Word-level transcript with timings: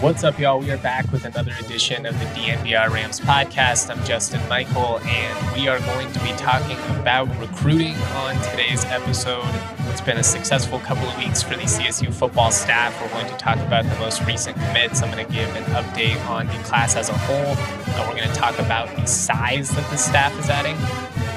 What's 0.00 0.24
up, 0.24 0.38
y'all? 0.38 0.58
We 0.58 0.70
are 0.70 0.78
back 0.78 1.12
with 1.12 1.26
another 1.26 1.52
edition 1.60 2.06
of 2.06 2.18
the 2.18 2.24
DNVR 2.24 2.88
Rams 2.88 3.20
podcast. 3.20 3.94
I'm 3.94 4.02
Justin 4.06 4.40
Michael, 4.48 4.98
and 5.00 5.54
we 5.54 5.68
are 5.68 5.78
going 5.80 6.10
to 6.10 6.18
be 6.20 6.30
talking 6.38 6.78
about 6.98 7.28
recruiting 7.38 7.94
on 8.14 8.34
today's 8.50 8.82
episode. 8.86 9.44
It's 9.90 10.00
been 10.00 10.16
a 10.16 10.22
successful 10.22 10.78
couple 10.78 11.06
of 11.06 11.18
weeks 11.18 11.42
for 11.42 11.50
the 11.50 11.64
CSU 11.64 12.14
football 12.14 12.50
staff. 12.50 12.98
We're 13.02 13.10
going 13.10 13.30
to 13.30 13.36
talk 13.36 13.58
about 13.58 13.84
the 13.84 13.94
most 13.96 14.24
recent 14.24 14.56
commits. 14.56 15.02
I'm 15.02 15.12
going 15.12 15.26
to 15.26 15.30
give 15.30 15.54
an 15.54 15.64
update 15.64 16.26
on 16.30 16.46
the 16.46 16.54
class 16.64 16.96
as 16.96 17.10
a 17.10 17.18
whole. 17.18 17.36
And 17.36 18.08
we're 18.08 18.16
going 18.16 18.30
to 18.30 18.34
talk 18.34 18.58
about 18.58 18.88
the 18.96 19.04
size 19.04 19.68
that 19.72 19.90
the 19.90 19.98
staff 19.98 20.32
is 20.38 20.48
adding. 20.48 20.76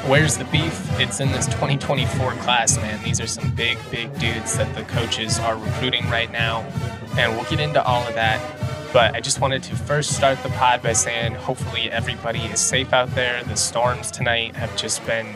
Where's 0.10 0.38
the 0.38 0.46
beef? 0.46 0.80
It's 1.02 1.20
in 1.20 1.34
this 1.34 1.48
2024 1.48 2.32
class, 2.36 2.78
man. 2.78 3.04
These 3.04 3.20
are 3.20 3.28
some 3.28 3.52
big, 3.56 3.78
big 3.92 4.18
dudes 4.20 4.56
that 4.56 4.74
the 4.74 4.84
coaches 4.84 5.38
are 5.40 5.58
recruiting 5.58 6.10
right 6.10 6.32
now 6.32 6.66
and 7.18 7.36
we'll 7.36 7.50
get 7.50 7.60
into 7.60 7.84
all 7.84 8.08
of 8.08 8.14
that. 8.16 8.42
But 8.92 9.16
I 9.16 9.22
just 9.22 9.42
wanted 9.42 9.64
to 9.64 9.76
first 9.76 10.16
start 10.16 10.42
the 10.44 10.50
pod 10.50 10.84
by 10.84 10.94
saying 10.94 11.34
hopefully 11.34 11.90
everybody 11.90 12.40
is 12.40 12.60
safe 12.60 12.94
out 12.94 13.10
there. 13.16 13.44
The 13.44 13.56
storms 13.56 14.12
tonight 14.12 14.56
have 14.56 14.76
just 14.78 15.04
been 15.06 15.34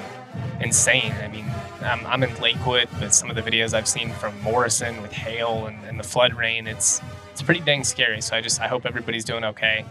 insane. 0.62 1.12
I 1.23 1.27
mean, 1.27 1.45
I'm, 1.82 2.05
I'm 2.05 2.23
in 2.23 2.35
Lakewood, 2.41 2.88
but 2.99 3.13
some 3.13 3.30
of 3.30 3.35
the 3.35 3.41
videos 3.41 3.73
I've 3.73 3.88
seen 3.88 4.12
from 4.12 4.40
Morrison 4.41 5.02
with 5.02 5.12
hail 5.12 5.66
and, 5.68 5.84
and 5.85 5.99
the 5.99 6.04
flood 6.04 6.34
rain, 6.34 6.68
it's 6.68 7.02
it's 7.32 7.41
pretty 7.41 7.62
dang 7.62 7.84
scary. 7.84 8.21
So 8.21 8.35
I 8.35 8.41
just 8.41 8.62
I 8.62 8.68
hope 8.68 8.85
everybody's 8.85 9.26
doing 9.26 9.44
okay. 9.44 9.85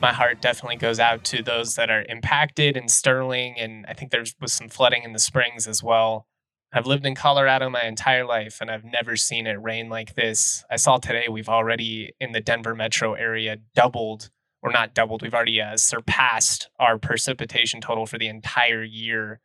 My 0.00 0.12
heart 0.12 0.42
definitely 0.42 0.76
goes 0.76 1.00
out 1.00 1.24
to 1.24 1.42
those 1.42 1.74
that 1.76 1.90
are 1.90 2.04
impacted 2.08 2.76
in 2.76 2.88
Sterling, 2.88 3.58
and 3.58 3.86
I 3.86 3.94
think 3.94 4.10
there 4.10 4.24
was 4.40 4.52
some 4.52 4.68
flooding 4.68 5.04
in 5.04 5.12
the 5.14 5.18
Springs 5.18 5.66
as 5.66 5.82
well. 5.82 6.26
I've 6.76 6.86
lived 6.86 7.06
in 7.06 7.14
Colorado 7.14 7.70
my 7.70 7.84
entire 7.84 8.26
life 8.26 8.60
and 8.60 8.70
I've 8.70 8.84
never 8.84 9.16
seen 9.16 9.46
it 9.46 9.54
rain 9.62 9.88
like 9.88 10.14
this. 10.14 10.62
I 10.70 10.76
saw 10.76 10.98
today 10.98 11.24
we've 11.26 11.48
already 11.48 12.12
in 12.20 12.32
the 12.32 12.40
Denver 12.42 12.74
metro 12.74 13.14
area 13.14 13.56
doubled, 13.74 14.28
or 14.60 14.70
not 14.70 14.92
doubled, 14.92 15.22
we've 15.22 15.32
already 15.32 15.58
uh, 15.58 15.78
surpassed 15.78 16.68
our 16.78 16.98
precipitation 16.98 17.80
total 17.80 18.04
for 18.04 18.18
the 18.18 18.28
entire 18.28 18.82
year 18.82 19.40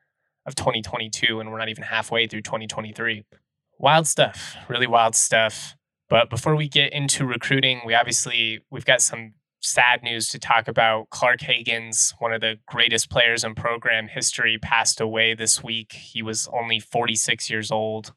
of 0.45 0.55
2022, 0.55 1.39
and 1.39 1.49
we're 1.49 1.57
not 1.57 1.69
even 1.69 1.85
halfway 1.85 2.27
through 2.27 2.41
2023. 2.41 3.23
Wild 3.79 4.07
stuff, 4.07 4.57
really 4.67 4.87
wild 4.87 5.15
stuff. 5.15 5.77
But 6.09 6.29
before 6.29 6.57
we 6.57 6.67
get 6.67 6.91
into 6.91 7.25
recruiting, 7.25 7.79
we 7.85 7.93
obviously 7.93 8.59
we've 8.69 8.83
got 8.83 9.01
some 9.01 9.35
sad 9.61 10.03
news 10.03 10.27
to 10.29 10.39
talk 10.39 10.67
about. 10.67 11.09
Clark 11.09 11.41
Haggans, 11.41 12.13
one 12.19 12.33
of 12.33 12.41
the 12.41 12.57
greatest 12.67 13.09
players 13.09 13.43
in 13.43 13.55
program 13.55 14.07
history, 14.07 14.57
passed 14.57 14.99
away 14.99 15.33
this 15.33 15.63
week. 15.63 15.93
He 15.93 16.21
was 16.21 16.49
only 16.51 16.79
46 16.79 17.49
years 17.49 17.71
old. 17.71 18.13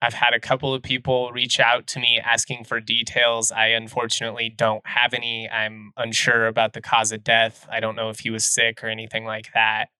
I've 0.00 0.14
had 0.14 0.34
a 0.34 0.40
couple 0.40 0.74
of 0.74 0.82
people 0.82 1.30
reach 1.32 1.60
out 1.60 1.86
to 1.88 2.00
me 2.00 2.18
asking 2.18 2.64
for 2.64 2.80
details. 2.80 3.52
I 3.52 3.68
unfortunately 3.68 4.48
don't 4.48 4.84
have 4.84 5.14
any. 5.14 5.48
I'm 5.48 5.92
unsure 5.96 6.48
about 6.48 6.72
the 6.72 6.80
cause 6.80 7.12
of 7.12 7.22
death. 7.22 7.68
I 7.70 7.78
don't 7.78 7.94
know 7.94 8.08
if 8.08 8.20
he 8.20 8.30
was 8.30 8.44
sick 8.44 8.82
or 8.82 8.88
anything 8.88 9.24
like 9.24 9.52
that. 9.54 9.90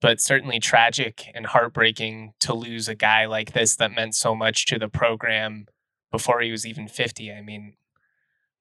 But 0.00 0.20
certainly 0.20 0.60
tragic 0.60 1.24
and 1.34 1.46
heartbreaking 1.46 2.34
to 2.38 2.54
lose 2.54 2.86
a 2.86 2.94
guy 2.94 3.26
like 3.26 3.52
this 3.52 3.74
that 3.76 3.90
meant 3.90 4.14
so 4.14 4.32
much 4.32 4.64
to 4.66 4.78
the 4.78 4.88
program 4.88 5.66
before 6.12 6.40
he 6.40 6.52
was 6.52 6.64
even 6.64 6.86
50. 6.86 7.32
I 7.32 7.42
mean, 7.42 7.74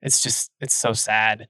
it's 0.01 0.19
just, 0.23 0.49
it's 0.59 0.73
so 0.73 0.93
sad. 0.93 1.47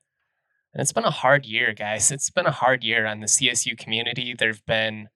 And 0.73 0.81
it's 0.81 0.91
been 0.91 1.05
a 1.05 1.11
hard 1.11 1.45
year, 1.45 1.73
guys. 1.73 2.11
It's 2.11 2.29
been 2.29 2.45
a 2.45 2.51
hard 2.51 2.83
year 2.83 3.05
on 3.05 3.19
the 3.19 3.27
CSU 3.27 3.77
community. 3.77 4.35
There've 4.37 4.65
been 4.65 5.09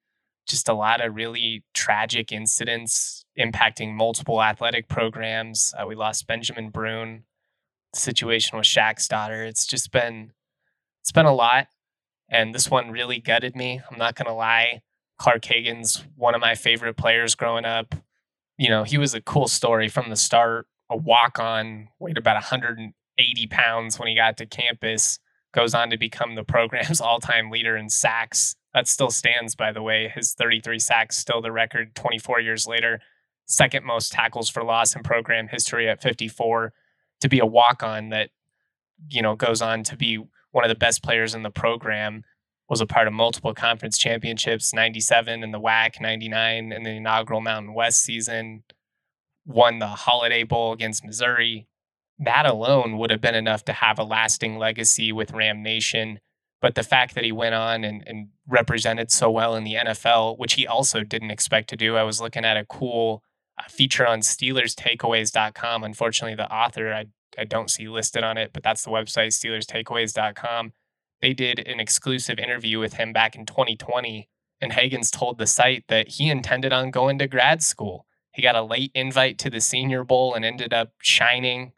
just 0.47 0.67
a 0.67 0.73
lot 0.73 1.01
of 1.01 1.15
really 1.15 1.63
tragic 1.73 2.31
incidents 2.31 3.25
impacting 3.39 3.93
multiple 3.93 4.41
athletic 4.41 4.87
programs. 4.87 5.73
Uh, 5.77 5.85
we 5.87 5.95
lost 5.95 6.27
Benjamin 6.27 6.69
Brune. 6.69 7.23
The 7.93 7.99
situation 7.99 8.57
with 8.57 8.67
Shaq's 8.67 9.07
daughter. 9.07 9.43
It's 9.43 9.65
just 9.65 9.91
been 9.91 10.31
it's 11.01 11.11
been 11.11 11.25
a 11.25 11.33
lot. 11.33 11.67
And 12.29 12.55
this 12.55 12.71
one 12.71 12.91
really 12.91 13.19
gutted 13.19 13.55
me. 13.55 13.81
I'm 13.89 13.97
not 13.97 14.15
gonna 14.15 14.35
lie. 14.35 14.81
Clark 15.19 15.43
Haggans 15.43 16.03
one 16.15 16.33
of 16.33 16.41
my 16.41 16.55
favorite 16.55 16.95
players 16.95 17.35
growing 17.35 17.65
up. 17.65 17.93
You 18.57 18.69
know, 18.69 18.83
he 18.83 18.97
was 18.97 19.13
a 19.13 19.21
cool 19.21 19.47
story 19.47 19.89
from 19.89 20.09
the 20.09 20.15
start. 20.15 20.67
A 20.89 20.95
walk 20.95 21.39
on, 21.39 21.87
weighed 21.99 22.17
about 22.17 22.35
180 22.35 23.47
pounds 23.47 23.97
when 23.97 24.07
he 24.07 24.15
got 24.15 24.37
to 24.37 24.45
campus 24.45 25.19
goes 25.53 25.73
on 25.73 25.89
to 25.89 25.97
become 25.97 26.35
the 26.35 26.43
program's 26.43 27.01
all 27.01 27.19
time 27.19 27.49
leader 27.49 27.77
in 27.77 27.89
sacks. 27.89 28.55
That 28.73 28.87
still 28.87 29.11
stands, 29.11 29.55
by 29.55 29.71
the 29.71 29.81
way. 29.81 30.11
His 30.13 30.33
33 30.33 30.79
sacks, 30.79 31.17
still 31.17 31.41
the 31.41 31.51
record 31.51 31.93
24 31.95 32.39
years 32.39 32.67
later. 32.67 33.01
Second 33.45 33.85
most 33.85 34.13
tackles 34.13 34.49
for 34.49 34.63
loss 34.63 34.95
in 34.95 35.03
program 35.03 35.47
history 35.47 35.89
at 35.89 36.01
54. 36.01 36.73
To 37.21 37.29
be 37.29 37.39
a 37.39 37.45
walk 37.45 37.83
on 37.83 38.09
that, 38.09 38.29
you 39.09 39.21
know, 39.21 39.35
goes 39.35 39.61
on 39.61 39.83
to 39.83 39.97
be 39.97 40.23
one 40.51 40.63
of 40.63 40.69
the 40.69 40.75
best 40.75 41.03
players 41.03 41.35
in 41.35 41.43
the 41.43 41.49
program, 41.49 42.23
was 42.69 42.79
a 42.79 42.85
part 42.85 43.07
of 43.07 43.13
multiple 43.13 43.53
conference 43.53 43.97
championships 43.97 44.73
97 44.73 45.43
in 45.43 45.51
the 45.51 45.59
WAC, 45.59 45.99
99 45.99 46.71
in 46.71 46.83
the 46.83 46.91
inaugural 46.91 47.41
Mountain 47.41 47.73
West 47.73 48.01
season, 48.03 48.63
won 49.45 49.79
the 49.79 49.87
Holiday 49.87 50.43
Bowl 50.43 50.71
against 50.71 51.03
Missouri, 51.03 51.67
that 52.21 52.45
alone 52.45 52.97
would 52.97 53.09
have 53.09 53.19
been 53.19 53.35
enough 53.35 53.65
to 53.65 53.73
have 53.73 53.97
a 53.97 54.03
lasting 54.03 54.57
legacy 54.57 55.11
with 55.11 55.31
Ram 55.31 55.63
Nation. 55.63 56.19
But 56.61 56.75
the 56.75 56.83
fact 56.83 57.15
that 57.15 57.23
he 57.23 57.31
went 57.31 57.55
on 57.55 57.83
and, 57.83 58.03
and 58.05 58.29
represented 58.47 59.11
so 59.11 59.31
well 59.31 59.55
in 59.55 59.63
the 59.63 59.73
NFL, 59.73 60.37
which 60.37 60.53
he 60.53 60.67
also 60.67 61.03
didn't 61.03 61.31
expect 61.31 61.69
to 61.71 61.75
do, 61.75 61.97
I 61.97 62.03
was 62.03 62.21
looking 62.21 62.45
at 62.45 62.57
a 62.57 62.65
cool 62.65 63.23
uh, 63.57 63.63
feature 63.67 64.05
on 64.05 64.19
SteelersTakeaways.com. 64.19 65.83
Unfortunately, 65.83 66.35
the 66.35 66.53
author 66.53 66.93
I, 66.93 67.05
I 67.39 67.45
don't 67.45 67.71
see 67.71 67.87
listed 67.87 68.23
on 68.23 68.37
it, 68.37 68.51
but 68.53 68.61
that's 68.61 68.83
the 68.83 68.91
website, 68.91 69.29
SteelersTakeaways.com. 69.29 70.73
They 71.21 71.33
did 71.33 71.67
an 71.67 71.79
exclusive 71.79 72.37
interview 72.37 72.79
with 72.79 72.93
him 72.93 73.13
back 73.13 73.35
in 73.35 73.47
2020, 73.47 74.29
and 74.59 74.71
Haggans 74.71 75.09
told 75.09 75.39
the 75.39 75.47
site 75.47 75.85
that 75.87 76.09
he 76.09 76.29
intended 76.29 76.71
on 76.71 76.91
going 76.91 77.17
to 77.17 77.27
grad 77.27 77.63
school. 77.63 78.05
He 78.31 78.43
got 78.43 78.55
a 78.55 78.61
late 78.61 78.91
invite 78.93 79.39
to 79.39 79.49
the 79.49 79.61
Senior 79.61 80.03
Bowl 80.03 80.35
and 80.35 80.45
ended 80.45 80.73
up 80.73 80.93
shining 81.01 81.73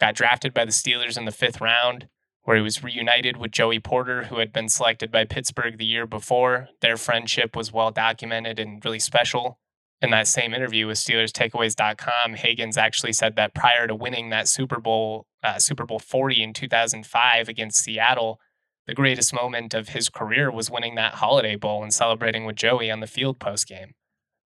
got 0.00 0.14
drafted 0.14 0.54
by 0.54 0.64
the 0.64 0.70
Steelers 0.70 1.18
in 1.18 1.24
the 1.24 1.30
fifth 1.30 1.60
round, 1.60 2.08
where 2.42 2.56
he 2.56 2.62
was 2.62 2.82
reunited 2.82 3.36
with 3.36 3.50
Joey 3.50 3.78
Porter, 3.78 4.24
who 4.24 4.38
had 4.38 4.52
been 4.52 4.68
selected 4.68 5.12
by 5.12 5.24
Pittsburgh 5.24 5.78
the 5.78 5.84
year 5.84 6.06
before. 6.06 6.68
Their 6.80 6.96
friendship 6.96 7.54
was 7.54 7.72
well 7.72 7.90
documented 7.90 8.58
and 8.58 8.84
really 8.84 8.98
special. 8.98 9.58
In 10.02 10.10
that 10.10 10.26
same 10.26 10.54
interview 10.54 10.86
with 10.86 10.96
SteelersTakeaways.com, 10.96 12.34
Haggans 12.34 12.78
actually 12.78 13.12
said 13.12 13.36
that 13.36 13.54
prior 13.54 13.86
to 13.86 13.94
winning 13.94 14.30
that 14.30 14.48
Super 14.48 14.80
Bowl, 14.80 15.26
uh, 15.44 15.58
Super 15.58 15.84
Bowl 15.84 15.98
40 15.98 16.42
in 16.42 16.52
2005 16.54 17.48
against 17.48 17.84
Seattle, 17.84 18.40
the 18.86 18.94
greatest 18.94 19.34
moment 19.34 19.74
of 19.74 19.90
his 19.90 20.08
career 20.08 20.50
was 20.50 20.70
winning 20.70 20.94
that 20.94 21.16
Holiday 21.16 21.54
Bowl 21.54 21.82
and 21.82 21.92
celebrating 21.92 22.46
with 22.46 22.56
Joey 22.56 22.90
on 22.90 23.00
the 23.00 23.06
field 23.06 23.38
post 23.38 23.68
game. 23.68 23.92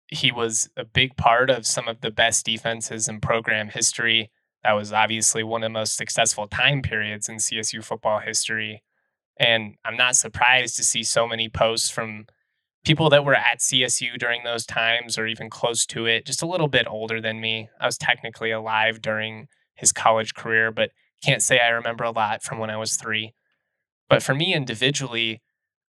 He 0.09 0.33
was 0.33 0.69
a 0.77 0.85
big 0.85 1.17
part 1.17 1.49
of 1.49 1.67
some 1.67 1.87
of 1.87 2.01
the 2.01 2.11
best 2.11 2.45
defenses 2.45 3.09
in 3.09 3.21
program 3.21 3.69
history 3.69 4.31
that 4.65 4.73
was 4.73 4.93
obviously 4.93 5.43
one 5.43 5.63
of 5.63 5.67
the 5.67 5.79
most 5.79 5.97
successful 5.97 6.49
time 6.49 6.83
periods 6.83 7.29
in 7.29 7.37
CSU 7.37 7.85
football 7.85 8.21
history. 8.21 8.83
And 9.39 9.75
I'm 9.85 9.97
not 9.97 10.17
surprised 10.17 10.77
to 10.77 10.85
see 10.85 11.03
so 11.03 11.27
many 11.27 11.49
posts 11.49 11.91
from 11.91 12.27
people 12.85 13.11
that 13.11 13.25
were 13.25 13.35
at 13.35 13.59
CSU 13.59 14.17
during 14.19 14.45
those 14.45 14.65
times 14.65 15.19
or 15.19 15.27
even 15.27 15.51
close 15.51 15.85
to 15.87 16.07
it, 16.07 16.25
just 16.25 16.43
a 16.43 16.47
little 16.47 16.69
bit 16.69 16.87
older 16.89 17.21
than 17.21 17.41
me. 17.41 17.69
I 17.81 17.87
was 17.87 17.99
technically 17.99 18.51
alive 18.51 19.03
during 19.03 19.49
his 19.75 19.93
college 19.93 20.35
career, 20.35 20.71
but 20.71 20.91
can't 21.23 21.43
say 21.43 21.59
I 21.59 21.69
remember 21.69 22.05
a 22.05 22.11
lot 22.11 22.43
from 22.43 22.59
when 22.59 22.71
I 22.71 22.77
was 22.77 22.97
three. 22.97 23.35
But 24.09 24.23
for 24.23 24.35
me 24.35 24.55
individually, 24.55 25.43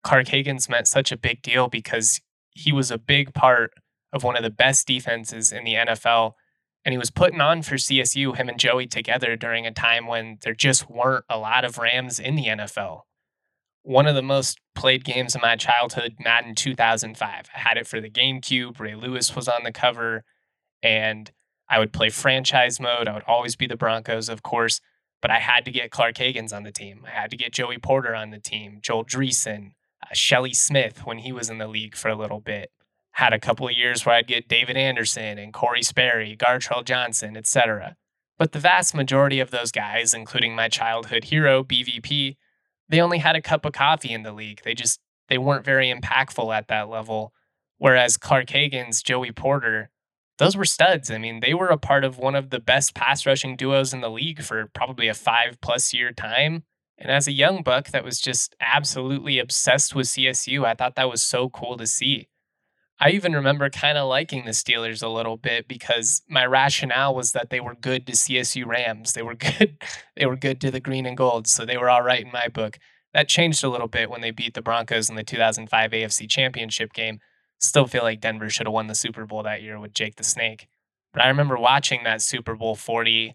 Clark 0.03 0.29
Haggans 0.29 0.69
meant 0.69 0.89
such 0.89 1.13
a 1.13 1.17
big 1.17 1.43
deal 1.43 1.69
because 1.69 2.21
he 2.51 2.73
was 2.73 2.91
a 2.91 2.99
big 2.99 3.35
part 3.35 3.73
of 4.13 4.23
one 4.23 4.37
of 4.37 4.43
the 4.43 4.51
best 4.51 4.87
defenses 4.87 5.53
in 5.53 5.65
the 5.65 5.75
NFL 5.75 6.33
and 6.87 6.93
he 6.93 6.99
was 6.99 7.11
putting 7.11 7.41
on 7.41 7.63
for 7.63 7.75
CSU, 7.75 8.37
him 8.37 8.49
and 8.49 8.61
Joey 8.61 8.87
together 8.87 9.35
during 9.35 9.67
a 9.67 9.73
time 9.73 10.07
when 10.07 10.39
there 10.43 10.55
just 10.55 10.89
weren't 10.89 11.25
a 11.29 11.37
lot 11.37 11.65
of 11.65 11.79
Rams 11.79 12.21
in 12.21 12.37
the 12.37 12.45
NFL. 12.47 13.01
One 13.83 14.07
of 14.07 14.15
the 14.15 14.23
most 14.23 14.61
played 14.77 15.05
games 15.05 15.35
of 15.35 15.43
my 15.43 15.57
childhood, 15.57 16.15
Madden 16.21 16.55
2005. 16.55 17.21
I 17.53 17.59
had 17.59 17.77
it 17.77 17.89
for 17.89 18.01
the 18.01 18.09
GameCube. 18.09 18.79
Ray 18.79 18.95
Lewis 18.95 19.35
was 19.35 19.49
on 19.49 19.65
the 19.65 19.73
cover, 19.73 20.23
and 20.81 21.33
I 21.69 21.81
would 21.81 21.93
play 21.93 22.09
franchise 22.09 22.79
mode. 22.79 23.09
I 23.09 23.15
would 23.15 23.25
always 23.27 23.57
be 23.57 23.67
the 23.67 23.77
Broncos, 23.77 24.29
of 24.29 24.45
course, 24.45 24.81
but 25.21 25.33
I 25.33 25.41
had 25.41 25.65
to 25.65 25.73
get 25.73 25.91
Clark 25.91 26.15
Haggans 26.19 26.53
on 26.53 26.63
the 26.63 26.71
team. 26.71 27.05
I 27.05 27.11
had 27.11 27.33
to 27.33 27.37
get 27.37 27.53
Joey 27.53 27.79
Porter 27.79 28.15
on 28.15 28.31
the 28.31 28.39
team, 28.39 28.79
Joel 28.81 29.05
Dreessen, 29.05 29.73
uh, 30.05 30.15
Shelly 30.15 30.55
Smith 30.55 31.05
when 31.05 31.19
he 31.19 31.33
was 31.33 31.51
in 31.51 31.59
the 31.59 31.67
league 31.67 31.97
for 31.97 32.09
a 32.09 32.17
little 32.17 32.41
bit 32.41 32.71
had 33.17 33.33
a 33.33 33.41
couple 33.41 33.67
of 33.67 33.73
years 33.73 34.05
where 34.05 34.15
I'd 34.15 34.27
get 34.27 34.47
David 34.47 34.77
Anderson 34.77 35.39
and 35.39 35.51
Kory 35.51 35.83
Sperry, 35.83 36.37
Gartrell 36.37 36.85
Johnson, 36.85 37.35
etc. 37.35 37.97
But 38.39 38.53
the 38.53 38.59
vast 38.59 38.95
majority 38.95 39.41
of 39.41 39.51
those 39.51 39.73
guys, 39.73 40.13
including 40.13 40.55
my 40.55 40.69
childhood 40.69 41.25
hero, 41.25 41.65
BVP, 41.65 42.37
they 42.91 43.01
only 43.01 43.17
had 43.17 43.35
a 43.35 43.41
cup 43.41 43.65
of 43.65 43.73
coffee 43.73 44.13
in 44.13 44.23
the 44.23 44.35
league. 44.35 44.61
They 44.65 44.75
just 44.75 45.01
they 45.29 45.39
weren't 45.39 45.65
very 45.65 45.91
impactful 45.91 46.55
at 46.55 46.69
that 46.69 46.91
level. 46.91 47.33
Whereas 47.79 48.19
Clark 48.19 48.49
Haggans, 48.49 49.03
Joey 49.03 49.33
Porter, 49.33 49.91
those 50.37 50.55
were 50.55 50.67
studs. 50.67 51.11
I 51.11 51.17
mean, 51.17 51.41
they 51.41 51.55
were 51.55 51.69
a 51.69 51.79
part 51.79 52.05
of 52.05 52.19
one 52.19 52.35
of 52.35 52.51
the 52.51 52.61
best 52.61 52.95
pass 52.95 53.25
rushing 53.25 53.57
duos 53.57 53.95
in 53.95 54.03
the 54.03 54.11
league 54.11 54.43
for 54.43 54.71
probably 54.75 55.09
a 55.09 55.15
five 55.15 55.59
plus 55.63 55.95
year 55.95 56.13
time. 56.13 56.65
And 56.99 57.11
as 57.11 57.27
a 57.27 57.33
young 57.33 57.63
buck 57.63 57.89
that 57.93 58.05
was 58.05 58.21
just 58.21 58.55
absolutely 58.61 59.39
obsessed 59.39 59.95
with 59.95 60.07
CSU, 60.07 60.67
I 60.67 60.75
thought 60.75 60.97
that 60.97 61.09
was 61.09 61.23
so 61.23 61.49
cool 61.49 61.79
to 61.79 61.87
see. 61.87 62.29
I 62.99 63.11
even 63.11 63.35
remember 63.35 63.69
kind 63.69 63.99
of 63.99 64.09
liking 64.09 64.45
the 64.45 64.53
Steelers 64.53 65.03
a 65.03 65.09
little 65.09 65.37
bit 65.37 65.69
because 65.69 66.23
my 66.29 66.47
rationale 66.47 67.15
was 67.15 67.33
that 67.33 67.51
they 67.51 67.61
were 67.61 67.75
good 67.75 68.07
to 68.07 68.13
CSU 68.15 68.65
Rams. 68.65 69.13
They 69.13 69.23
were 69.23 69.35
good. 69.59 69.77
they 70.17 70.27
were 70.27 70.37
good 70.37 70.61
to 70.63 70.71
the 70.71 70.81
green 70.81 71.05
and 71.05 71.17
gold, 71.17 71.47
so 71.47 71.65
they 71.65 71.77
were 71.77 71.91
all 71.91 72.03
right 72.03 72.25
in 72.25 72.33
my 72.33 72.49
book. 72.49 72.79
That 73.13 73.29
changed 73.29 73.65
a 73.65 73.69
little 73.69 73.89
bit 73.89 74.11
when 74.11 74.21
they 74.21 74.31
beat 74.31 74.55
the 74.55 74.63
Broncos 74.63 75.09
in 75.11 75.17
the 75.17 75.25
2005 75.25 75.91
AFC 75.91 76.29
Championship 76.29 76.93
game. 76.93 77.21
Still 77.59 77.87
feel 77.87 78.03
like 78.03 78.21
Denver 78.21 78.51
should 78.51 78.67
have 78.67 78.75
won 78.75 78.87
the 78.87 78.95
Super 78.95 79.27
Bowl 79.27 79.43
that 79.43 79.63
year 79.63 79.79
with 79.79 79.95
Jake 79.95 80.17
the 80.17 80.25
Snake. 80.25 80.69
But 81.13 81.23
I 81.23 81.29
remember 81.29 81.57
watching 81.57 82.05
that 82.05 82.21
Super 82.21 82.55
Bowl 82.55 82.77
40 82.77 83.35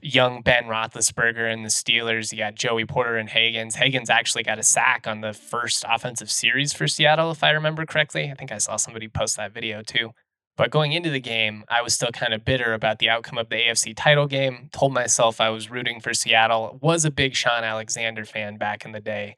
young 0.00 0.42
Ben 0.42 0.64
Roethlisberger 0.64 1.52
and 1.52 1.64
the 1.64 1.68
Steelers. 1.68 2.32
You 2.32 2.38
got 2.38 2.54
Joey 2.54 2.84
Porter 2.86 3.16
and 3.16 3.28
Haggans. 3.28 3.74
Haggans 3.74 4.10
actually 4.10 4.42
got 4.42 4.58
a 4.58 4.62
sack 4.62 5.06
on 5.06 5.20
the 5.20 5.32
first 5.32 5.84
offensive 5.88 6.30
series 6.30 6.72
for 6.72 6.88
Seattle, 6.88 7.30
if 7.30 7.42
I 7.42 7.50
remember 7.50 7.84
correctly. 7.84 8.30
I 8.30 8.34
think 8.34 8.52
I 8.52 8.58
saw 8.58 8.76
somebody 8.76 9.08
post 9.08 9.36
that 9.36 9.52
video 9.52 9.82
too. 9.82 10.12
But 10.56 10.70
going 10.70 10.92
into 10.92 11.10
the 11.10 11.20
game, 11.20 11.64
I 11.68 11.80
was 11.82 11.94
still 11.94 12.10
kind 12.10 12.34
of 12.34 12.44
bitter 12.44 12.74
about 12.74 12.98
the 12.98 13.08
outcome 13.08 13.38
of 13.38 13.48
the 13.48 13.56
AFC 13.56 13.94
title 13.96 14.26
game. 14.26 14.68
Told 14.72 14.92
myself 14.92 15.40
I 15.40 15.48
was 15.48 15.70
rooting 15.70 16.00
for 16.00 16.12
Seattle. 16.12 16.78
Was 16.82 17.04
a 17.04 17.10
big 17.10 17.34
Shaun 17.34 17.64
Alexander 17.64 18.24
fan 18.24 18.58
back 18.58 18.84
in 18.84 18.92
the 18.92 19.00
day. 19.00 19.36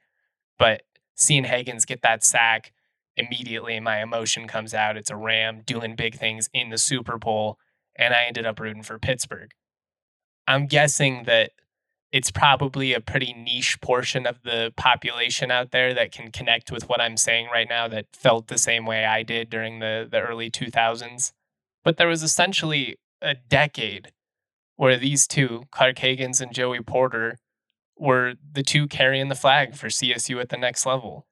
But 0.59 0.81
seeing 1.15 1.45
Haggans 1.45 1.85
get 1.85 2.01
that 2.01 2.23
sack, 2.23 2.73
immediately 3.15 3.79
my 3.79 4.01
emotion 4.01 4.47
comes 4.47 4.73
out. 4.73 4.97
It's 4.97 5.09
a 5.09 5.15
Ram 5.15 5.61
doing 5.65 5.95
big 5.95 6.15
things 6.15 6.49
in 6.53 6.69
the 6.69 6.77
Super 6.77 7.17
Bowl. 7.17 7.57
And 7.95 8.13
I 8.13 8.25
ended 8.25 8.45
up 8.45 8.59
rooting 8.59 8.83
for 8.83 8.99
Pittsburgh. 8.99 9.51
I'm 10.47 10.67
guessing 10.67 11.23
that 11.25 11.51
it's 12.11 12.31
probably 12.31 12.93
a 12.93 13.01
pretty 13.01 13.33
niche 13.33 13.81
portion 13.81 14.25
of 14.25 14.41
the 14.43 14.71
population 14.77 15.51
out 15.51 15.71
there 15.71 15.93
that 15.93 16.11
can 16.11 16.31
connect 16.31 16.71
with 16.71 16.87
what 16.87 17.01
I'm 17.01 17.17
saying 17.17 17.49
right 17.51 17.67
now 17.67 17.87
that 17.89 18.05
felt 18.13 18.47
the 18.47 18.57
same 18.57 18.85
way 18.85 19.03
I 19.05 19.23
did 19.23 19.49
during 19.49 19.79
the, 19.79 20.07
the 20.09 20.21
early 20.21 20.49
2000s. 20.49 21.33
But 21.83 21.97
there 21.97 22.07
was 22.07 22.23
essentially 22.23 22.97
a 23.21 23.35
decade 23.35 24.13
where 24.77 24.97
these 24.97 25.27
two, 25.27 25.63
Clark 25.71 25.97
Haggans 25.97 26.41
and 26.41 26.53
Joey 26.53 26.81
Porter, 26.81 27.37
were 27.97 28.35
the 28.51 28.63
two 28.63 28.87
carrying 28.87 29.29
the 29.29 29.35
flag 29.35 29.75
for 29.75 29.87
CSU 29.87 30.39
at 30.39 30.49
the 30.49 30.57
next 30.57 30.85
level. 30.85 31.27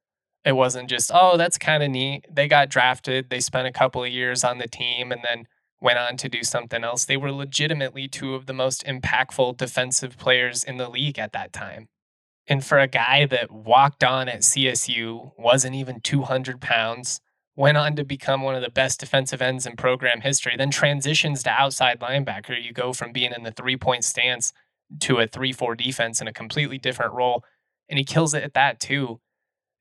It 0.46 0.54
wasn't 0.54 0.90
just, 0.90 1.12
oh, 1.14 1.38
that's 1.38 1.58
kind 1.58 1.84
of 1.84 1.92
neat. 1.92 2.26
They 2.30 2.48
got 2.48 2.70
drafted, 2.70 3.30
they 3.30 3.40
spent 3.40 3.68
a 3.68 3.72
couple 3.72 4.04
of 4.04 4.12
years 4.12 4.44
on 4.44 4.58
the 4.58 4.68
team, 4.68 5.12
and 5.12 5.22
then 5.24 5.48
went 5.84 6.00
on 6.00 6.16
to 6.16 6.30
do 6.30 6.44
something 6.44 6.82
else. 6.82 7.04
They 7.04 7.18
were 7.18 7.32
legitimately 7.32 8.08
two 8.08 8.36
of 8.36 8.46
the 8.46 8.54
most 8.54 8.86
impactful 8.86 9.58
defensive 9.58 10.18
players 10.18 10.64
in 10.64 10.78
the 10.78 10.90
league 10.90 11.20
at 11.20 11.34
that 11.34 11.52
time. 11.52 11.90
And 12.48 12.64
for 12.64 12.80
a 12.80 12.88
guy 12.88 13.26
that 13.26 13.52
walked 13.52 14.02
on 14.02 14.30
at 14.30 14.42
CSU, 14.42 15.32
wasn't 15.38 15.76
even 15.76 16.00
200 16.00 16.62
pounds, 16.62 17.20
went 17.58 17.78
on 17.78 17.98
to 17.98 18.06
become 18.06 18.42
one 18.42 18.56
of 18.56 18.62
the 18.62 18.70
best 18.70 19.02
defensive 19.02 19.42
ends 19.42 19.66
in 19.66 19.76
program 19.76 20.22
history, 20.22 20.56
then 20.58 20.72
transitions 20.72 21.44
to 21.44 21.50
outside 21.50 22.00
linebacker. 22.00 22.62
You 22.62 22.72
go 22.72 22.94
from 22.94 23.12
being 23.12 23.34
in 23.36 23.44
the 23.44 23.52
three 23.52 23.78
point 23.78 24.06
stance 24.06 24.54
to 25.02 25.20
a 25.20 25.28
3 25.28 25.52
4 25.52 25.76
defense 25.76 26.22
in 26.22 26.28
a 26.30 26.34
completely 26.34 26.78
different 26.78 27.14
role. 27.14 27.44
And 27.90 28.00
he 28.00 28.06
kills 28.06 28.34
it 28.34 28.44
at 28.44 28.54
that 28.54 28.80
too. 28.80 29.20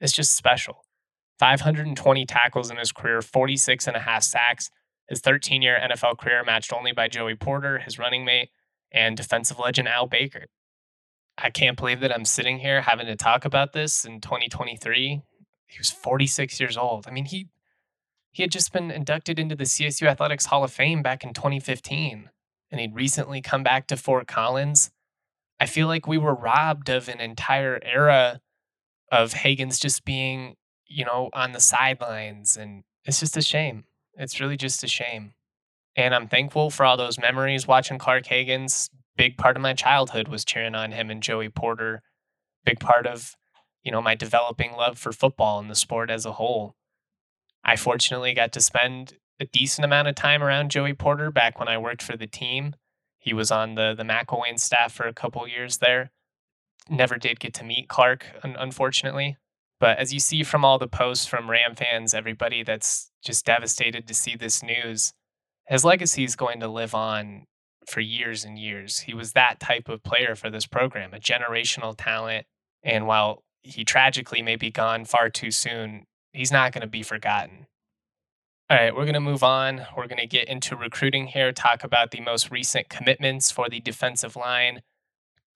It's 0.00 0.12
just 0.12 0.36
special. 0.36 0.84
520 1.38 2.26
tackles 2.26 2.70
in 2.70 2.76
his 2.76 2.90
career, 2.90 3.22
46 3.22 3.86
and 3.86 3.96
a 3.96 4.00
half 4.00 4.24
sacks, 4.24 4.70
his 5.12 5.20
13 5.20 5.60
year 5.60 5.78
NFL 5.78 6.16
career 6.16 6.42
matched 6.42 6.72
only 6.72 6.90
by 6.90 7.06
Joey 7.06 7.34
Porter, 7.34 7.80
his 7.80 7.98
running 7.98 8.24
mate, 8.24 8.48
and 8.90 9.14
defensive 9.14 9.58
legend 9.58 9.86
Al 9.86 10.06
Baker. 10.06 10.46
I 11.36 11.50
can't 11.50 11.76
believe 11.76 12.00
that 12.00 12.10
I'm 12.10 12.24
sitting 12.24 12.60
here 12.60 12.80
having 12.80 13.04
to 13.04 13.14
talk 13.14 13.44
about 13.44 13.74
this 13.74 14.06
in 14.06 14.22
2023. 14.22 15.20
He 15.66 15.78
was 15.78 15.90
46 15.90 16.58
years 16.58 16.78
old. 16.78 17.06
I 17.06 17.10
mean, 17.10 17.26
he 17.26 17.48
he 18.30 18.42
had 18.42 18.50
just 18.50 18.72
been 18.72 18.90
inducted 18.90 19.38
into 19.38 19.54
the 19.54 19.64
CSU 19.64 20.06
Athletics 20.06 20.46
Hall 20.46 20.64
of 20.64 20.72
Fame 20.72 21.02
back 21.02 21.22
in 21.22 21.34
2015, 21.34 22.30
and 22.70 22.80
he'd 22.80 22.94
recently 22.94 23.42
come 23.42 23.62
back 23.62 23.86
to 23.88 23.98
Fort 23.98 24.26
Collins. 24.26 24.92
I 25.60 25.66
feel 25.66 25.88
like 25.88 26.06
we 26.06 26.16
were 26.16 26.34
robbed 26.34 26.88
of 26.88 27.10
an 27.10 27.20
entire 27.20 27.78
era 27.82 28.40
of 29.10 29.34
Haggans 29.34 29.78
just 29.78 30.06
being, 30.06 30.56
you 30.86 31.04
know, 31.04 31.28
on 31.34 31.52
the 31.52 31.60
sidelines, 31.60 32.56
and 32.56 32.84
it's 33.04 33.20
just 33.20 33.36
a 33.36 33.42
shame. 33.42 33.84
It's 34.14 34.40
really 34.40 34.56
just 34.56 34.84
a 34.84 34.88
shame. 34.88 35.34
And 35.96 36.14
I'm 36.14 36.28
thankful 36.28 36.70
for 36.70 36.84
all 36.84 36.96
those 36.96 37.18
memories 37.18 37.66
watching 37.66 37.98
Clark 37.98 38.26
Haggans. 38.26 38.88
Big 39.16 39.36
part 39.36 39.56
of 39.56 39.62
my 39.62 39.74
childhood 39.74 40.28
was 40.28 40.44
cheering 40.44 40.74
on 40.74 40.92
him 40.92 41.10
and 41.10 41.22
Joey 41.22 41.48
Porter. 41.48 42.02
Big 42.64 42.80
part 42.80 43.06
of, 43.06 43.34
you 43.82 43.92
know, 43.92 44.00
my 44.00 44.14
developing 44.14 44.72
love 44.72 44.98
for 44.98 45.12
football 45.12 45.58
and 45.58 45.70
the 45.70 45.74
sport 45.74 46.10
as 46.10 46.24
a 46.24 46.32
whole. 46.32 46.74
I 47.64 47.76
fortunately 47.76 48.34
got 48.34 48.52
to 48.52 48.60
spend 48.60 49.14
a 49.38 49.44
decent 49.44 49.84
amount 49.84 50.08
of 50.08 50.14
time 50.14 50.42
around 50.42 50.70
Joey 50.70 50.94
Porter 50.94 51.30
back 51.30 51.58
when 51.58 51.68
I 51.68 51.78
worked 51.78 52.02
for 52.02 52.16
the 52.16 52.26
team. 52.26 52.74
He 53.18 53.32
was 53.32 53.50
on 53.50 53.76
the 53.76 53.94
the 53.94 54.02
McElwain 54.02 54.58
staff 54.58 54.92
for 54.92 55.06
a 55.06 55.14
couple 55.14 55.46
years 55.46 55.78
there. 55.78 56.10
Never 56.90 57.16
did 57.16 57.38
get 57.38 57.54
to 57.54 57.64
meet 57.64 57.88
Clark, 57.88 58.26
unfortunately. 58.42 59.36
But 59.78 59.98
as 59.98 60.12
you 60.12 60.18
see 60.18 60.42
from 60.42 60.64
all 60.64 60.78
the 60.78 60.88
posts 60.88 61.26
from 61.26 61.50
Ram 61.50 61.76
fans, 61.76 62.14
everybody 62.14 62.64
that's 62.64 63.11
just 63.22 63.46
devastated 63.46 64.06
to 64.06 64.14
see 64.14 64.36
this 64.36 64.62
news, 64.62 65.12
his 65.66 65.84
legacy 65.84 66.24
is 66.24 66.36
going 66.36 66.60
to 66.60 66.68
live 66.68 66.94
on 66.94 67.46
for 67.86 68.00
years 68.00 68.44
and 68.44 68.58
years. 68.58 69.00
He 69.00 69.14
was 69.14 69.32
that 69.32 69.60
type 69.60 69.88
of 69.88 70.02
player 70.02 70.34
for 70.34 70.50
this 70.50 70.66
program, 70.66 71.14
a 71.14 71.18
generational 71.18 71.94
talent. 71.96 72.46
And 72.82 73.06
while 73.06 73.44
he 73.62 73.84
tragically 73.84 74.42
may 74.42 74.56
be 74.56 74.70
gone 74.70 75.04
far 75.04 75.30
too 75.30 75.50
soon, 75.50 76.04
he's 76.32 76.52
not 76.52 76.72
going 76.72 76.82
to 76.82 76.88
be 76.88 77.02
forgotten. 77.02 77.66
All 78.70 78.76
right, 78.76 78.94
we're 78.94 79.04
going 79.04 79.14
to 79.14 79.20
move 79.20 79.42
on. 79.42 79.86
We're 79.96 80.06
going 80.06 80.20
to 80.20 80.26
get 80.26 80.48
into 80.48 80.76
recruiting 80.76 81.26
here, 81.26 81.52
talk 81.52 81.84
about 81.84 82.10
the 82.10 82.20
most 82.20 82.50
recent 82.50 82.88
commitments 82.88 83.50
for 83.50 83.68
the 83.68 83.80
defensive 83.80 84.34
line, 84.34 84.82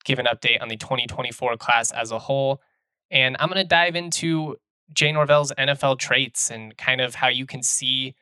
give 0.05 0.19
an 0.19 0.27
update 0.27 0.61
on 0.61 0.67
the 0.67 0.77
2024 0.77 1.57
class 1.57 1.91
as 1.91 2.11
a 2.11 2.19
whole, 2.19 2.61
and 3.09 3.35
I'm 3.39 3.49
going 3.49 3.61
to 3.61 3.67
dive 3.67 3.95
into 3.95 4.57
Jay 4.93 5.11
Norvell's 5.11 5.51
NFL 5.57 5.99
traits 5.99 6.49
and 6.49 6.77
kind 6.77 7.01
of 7.01 7.15
how 7.15 7.27
you 7.27 7.45
can 7.45 7.61
see 7.61 8.15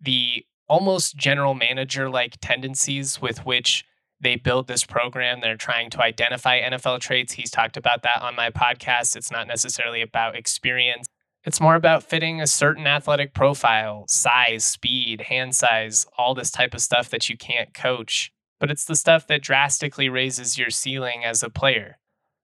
the 0.00 0.44
almost 0.68 1.16
general 1.16 1.54
manager 1.54 2.08
like 2.08 2.38
tendencies 2.40 3.20
with 3.20 3.44
which 3.44 3.84
they 4.20 4.36
build 4.36 4.68
this 4.68 4.84
program. 4.84 5.40
They're 5.40 5.56
trying 5.56 5.90
to 5.90 6.02
identify 6.02 6.60
NFL 6.60 7.00
traits. 7.00 7.32
He's 7.32 7.50
talked 7.50 7.76
about 7.76 8.02
that 8.02 8.22
on 8.22 8.36
my 8.36 8.50
podcast. 8.50 9.16
It's 9.16 9.30
not 9.30 9.46
necessarily 9.46 10.02
about 10.02 10.36
experience, 10.36 11.06
it's 11.42 11.60
more 11.60 11.74
about 11.74 12.02
fitting 12.02 12.40
a 12.40 12.46
certain 12.46 12.86
athletic 12.86 13.32
profile, 13.32 14.04
size, 14.08 14.62
speed, 14.64 15.22
hand 15.22 15.56
size, 15.56 16.06
all 16.18 16.34
this 16.34 16.50
type 16.50 16.74
of 16.74 16.82
stuff 16.82 17.08
that 17.10 17.30
you 17.30 17.36
can't 17.36 17.72
coach. 17.72 18.30
But 18.58 18.70
it's 18.70 18.84
the 18.84 18.94
stuff 18.94 19.26
that 19.28 19.42
drastically 19.42 20.10
raises 20.10 20.58
your 20.58 20.68
ceiling 20.68 21.24
as 21.24 21.42
a 21.42 21.48
player. 21.48 21.98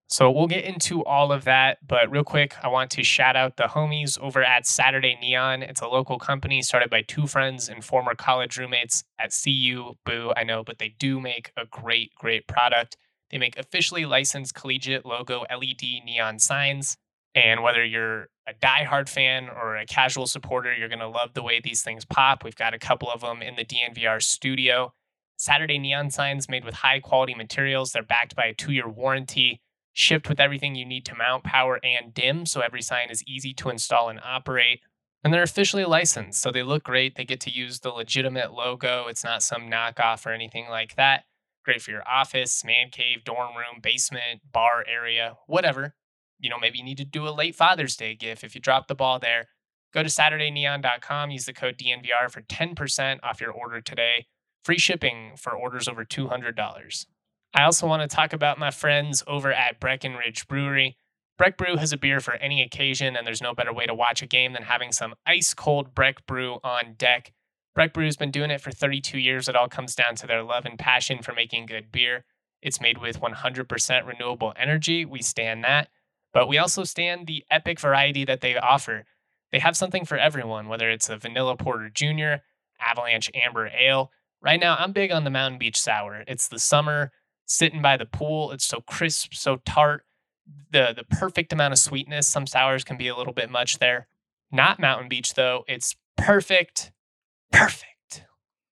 So 0.08 0.30
we'll 0.30 0.46
get 0.46 0.64
into 0.64 1.04
all 1.04 1.32
of 1.32 1.44
that, 1.44 1.78
but 1.86 2.08
real 2.10 2.22
quick, 2.22 2.54
I 2.62 2.68
want 2.68 2.92
to 2.92 3.02
shout 3.02 3.34
out 3.34 3.56
the 3.56 3.64
homies 3.64 4.18
over 4.20 4.42
at 4.42 4.64
Saturday 4.64 5.18
Neon. 5.20 5.64
It's 5.64 5.80
a 5.80 5.88
local 5.88 6.16
company 6.18 6.62
started 6.62 6.90
by 6.90 7.02
two 7.02 7.26
friends 7.26 7.68
and 7.68 7.84
former 7.84 8.14
college 8.14 8.56
roommates 8.56 9.02
at 9.18 9.32
CU. 9.32 9.94
Boo, 10.04 10.32
I 10.36 10.44
know, 10.44 10.62
but 10.62 10.78
they 10.78 10.94
do 11.00 11.20
make 11.20 11.50
a 11.56 11.66
great, 11.66 12.14
great 12.14 12.46
product. 12.46 12.96
They 13.30 13.38
make 13.38 13.58
officially 13.58 14.06
licensed 14.06 14.54
collegiate 14.54 15.04
logo 15.04 15.44
LED 15.50 15.82
neon 16.04 16.38
signs. 16.38 16.96
And 17.34 17.64
whether 17.64 17.84
you're 17.84 18.28
a 18.46 18.54
diehard 18.62 19.08
fan 19.08 19.48
or 19.48 19.76
a 19.76 19.86
casual 19.86 20.28
supporter, 20.28 20.72
you're 20.72 20.88
going 20.88 21.00
to 21.00 21.08
love 21.08 21.34
the 21.34 21.42
way 21.42 21.60
these 21.60 21.82
things 21.82 22.04
pop. 22.04 22.44
We've 22.44 22.54
got 22.54 22.74
a 22.74 22.78
couple 22.78 23.10
of 23.10 23.22
them 23.22 23.42
in 23.42 23.56
the 23.56 23.64
DNVR 23.64 24.22
studio. 24.22 24.94
Saturday 25.36 25.78
neon 25.78 26.10
signs 26.10 26.48
made 26.48 26.64
with 26.64 26.74
high 26.74 27.00
quality 27.00 27.34
materials. 27.34 27.90
They're 27.90 28.04
backed 28.04 28.36
by 28.36 28.46
a 28.46 28.54
two 28.54 28.72
year 28.72 28.88
warranty 28.88 29.60
shipped 29.96 30.28
with 30.28 30.38
everything 30.38 30.74
you 30.74 30.84
need 30.84 31.06
to 31.06 31.14
mount, 31.14 31.42
power, 31.42 31.80
and 31.82 32.12
dim, 32.12 32.44
so 32.44 32.60
every 32.60 32.82
sign 32.82 33.08
is 33.08 33.24
easy 33.26 33.54
to 33.54 33.70
install 33.70 34.10
and 34.10 34.20
operate. 34.22 34.80
And 35.24 35.32
they're 35.32 35.42
officially 35.42 35.86
licensed, 35.86 36.40
so 36.40 36.52
they 36.52 36.62
look 36.62 36.84
great. 36.84 37.16
They 37.16 37.24
get 37.24 37.40
to 37.40 37.50
use 37.50 37.80
the 37.80 37.88
legitimate 37.88 38.52
logo. 38.52 39.06
It's 39.08 39.24
not 39.24 39.42
some 39.42 39.70
knockoff 39.70 40.26
or 40.26 40.32
anything 40.32 40.68
like 40.68 40.96
that. 40.96 41.24
Great 41.64 41.80
for 41.80 41.92
your 41.92 42.06
office, 42.06 42.62
man 42.62 42.90
cave, 42.92 43.24
dorm 43.24 43.56
room, 43.56 43.80
basement, 43.82 44.42
bar 44.52 44.84
area, 44.86 45.38
whatever. 45.46 45.94
You 46.38 46.50
know, 46.50 46.58
maybe 46.60 46.76
you 46.78 46.84
need 46.84 46.98
to 46.98 47.06
do 47.06 47.26
a 47.26 47.30
late 47.30 47.54
Father's 47.54 47.96
Day 47.96 48.14
gift 48.14 48.44
if 48.44 48.54
you 48.54 48.60
drop 48.60 48.88
the 48.88 48.94
ball 48.94 49.18
there. 49.18 49.48
Go 49.94 50.02
to 50.02 50.10
SaturdayNeon.com, 50.10 51.30
use 51.30 51.46
the 51.46 51.54
code 51.54 51.78
DNVR 51.78 52.30
for 52.30 52.42
10% 52.42 53.20
off 53.22 53.40
your 53.40 53.50
order 53.50 53.80
today. 53.80 54.26
Free 54.62 54.78
shipping 54.78 55.32
for 55.38 55.54
orders 55.54 55.88
over 55.88 56.04
$200. 56.04 57.06
I 57.56 57.64
also 57.64 57.86
want 57.86 58.02
to 58.02 58.14
talk 58.14 58.34
about 58.34 58.58
my 58.58 58.70
friends 58.70 59.24
over 59.26 59.50
at 59.50 59.80
Breckenridge 59.80 60.46
Brewery. 60.46 60.98
Breck 61.38 61.56
Brew 61.56 61.76
has 61.76 61.90
a 61.90 61.96
beer 61.96 62.20
for 62.20 62.34
any 62.34 62.60
occasion, 62.60 63.16
and 63.16 63.26
there's 63.26 63.40
no 63.40 63.54
better 63.54 63.72
way 63.72 63.86
to 63.86 63.94
watch 63.94 64.20
a 64.20 64.26
game 64.26 64.52
than 64.52 64.64
having 64.64 64.92
some 64.92 65.14
ice 65.24 65.54
cold 65.54 65.94
Breck 65.94 66.26
Brew 66.26 66.58
on 66.62 66.96
deck. 66.98 67.32
Breck 67.74 67.94
Brew's 67.94 68.18
been 68.18 68.30
doing 68.30 68.50
it 68.50 68.60
for 68.60 68.70
32 68.72 69.18
years. 69.18 69.48
It 69.48 69.56
all 69.56 69.68
comes 69.68 69.94
down 69.94 70.16
to 70.16 70.26
their 70.26 70.42
love 70.42 70.66
and 70.66 70.78
passion 70.78 71.22
for 71.22 71.32
making 71.32 71.64
good 71.64 71.90
beer. 71.90 72.26
It's 72.60 72.78
made 72.78 72.98
with 72.98 73.22
100% 73.22 74.06
renewable 74.06 74.52
energy. 74.56 75.06
We 75.06 75.22
stand 75.22 75.64
that. 75.64 75.88
But 76.34 76.48
we 76.48 76.58
also 76.58 76.84
stand 76.84 77.26
the 77.26 77.42
epic 77.50 77.80
variety 77.80 78.26
that 78.26 78.42
they 78.42 78.58
offer. 78.58 79.06
They 79.50 79.60
have 79.60 79.78
something 79.78 80.04
for 80.04 80.18
everyone, 80.18 80.68
whether 80.68 80.90
it's 80.90 81.08
a 81.08 81.16
vanilla 81.16 81.56
porter 81.56 81.88
junior, 81.88 82.42
avalanche 82.78 83.30
amber 83.34 83.68
ale. 83.68 84.10
Right 84.42 84.60
now, 84.60 84.76
I'm 84.78 84.92
big 84.92 85.10
on 85.10 85.24
the 85.24 85.30
Mountain 85.30 85.58
Beach 85.58 85.80
Sour. 85.80 86.22
It's 86.28 86.48
the 86.48 86.58
summer, 86.58 87.12
sitting 87.46 87.80
by 87.80 87.96
the 87.96 88.06
pool. 88.06 88.52
It's 88.52 88.66
so 88.66 88.80
crisp, 88.80 89.32
so 89.32 89.56
tart, 89.64 90.04
the 90.70 90.92
the 90.94 91.04
perfect 91.04 91.52
amount 91.52 91.72
of 91.72 91.78
sweetness. 91.78 92.28
Some 92.28 92.46
sours 92.46 92.84
can 92.84 92.96
be 92.96 93.08
a 93.08 93.16
little 93.16 93.32
bit 93.32 93.50
much 93.50 93.78
there. 93.78 94.08
Not 94.52 94.78
Mountain 94.78 95.08
Beach 95.08 95.34
though. 95.34 95.64
It's 95.66 95.96
perfect, 96.16 96.92
perfect. 97.52 98.24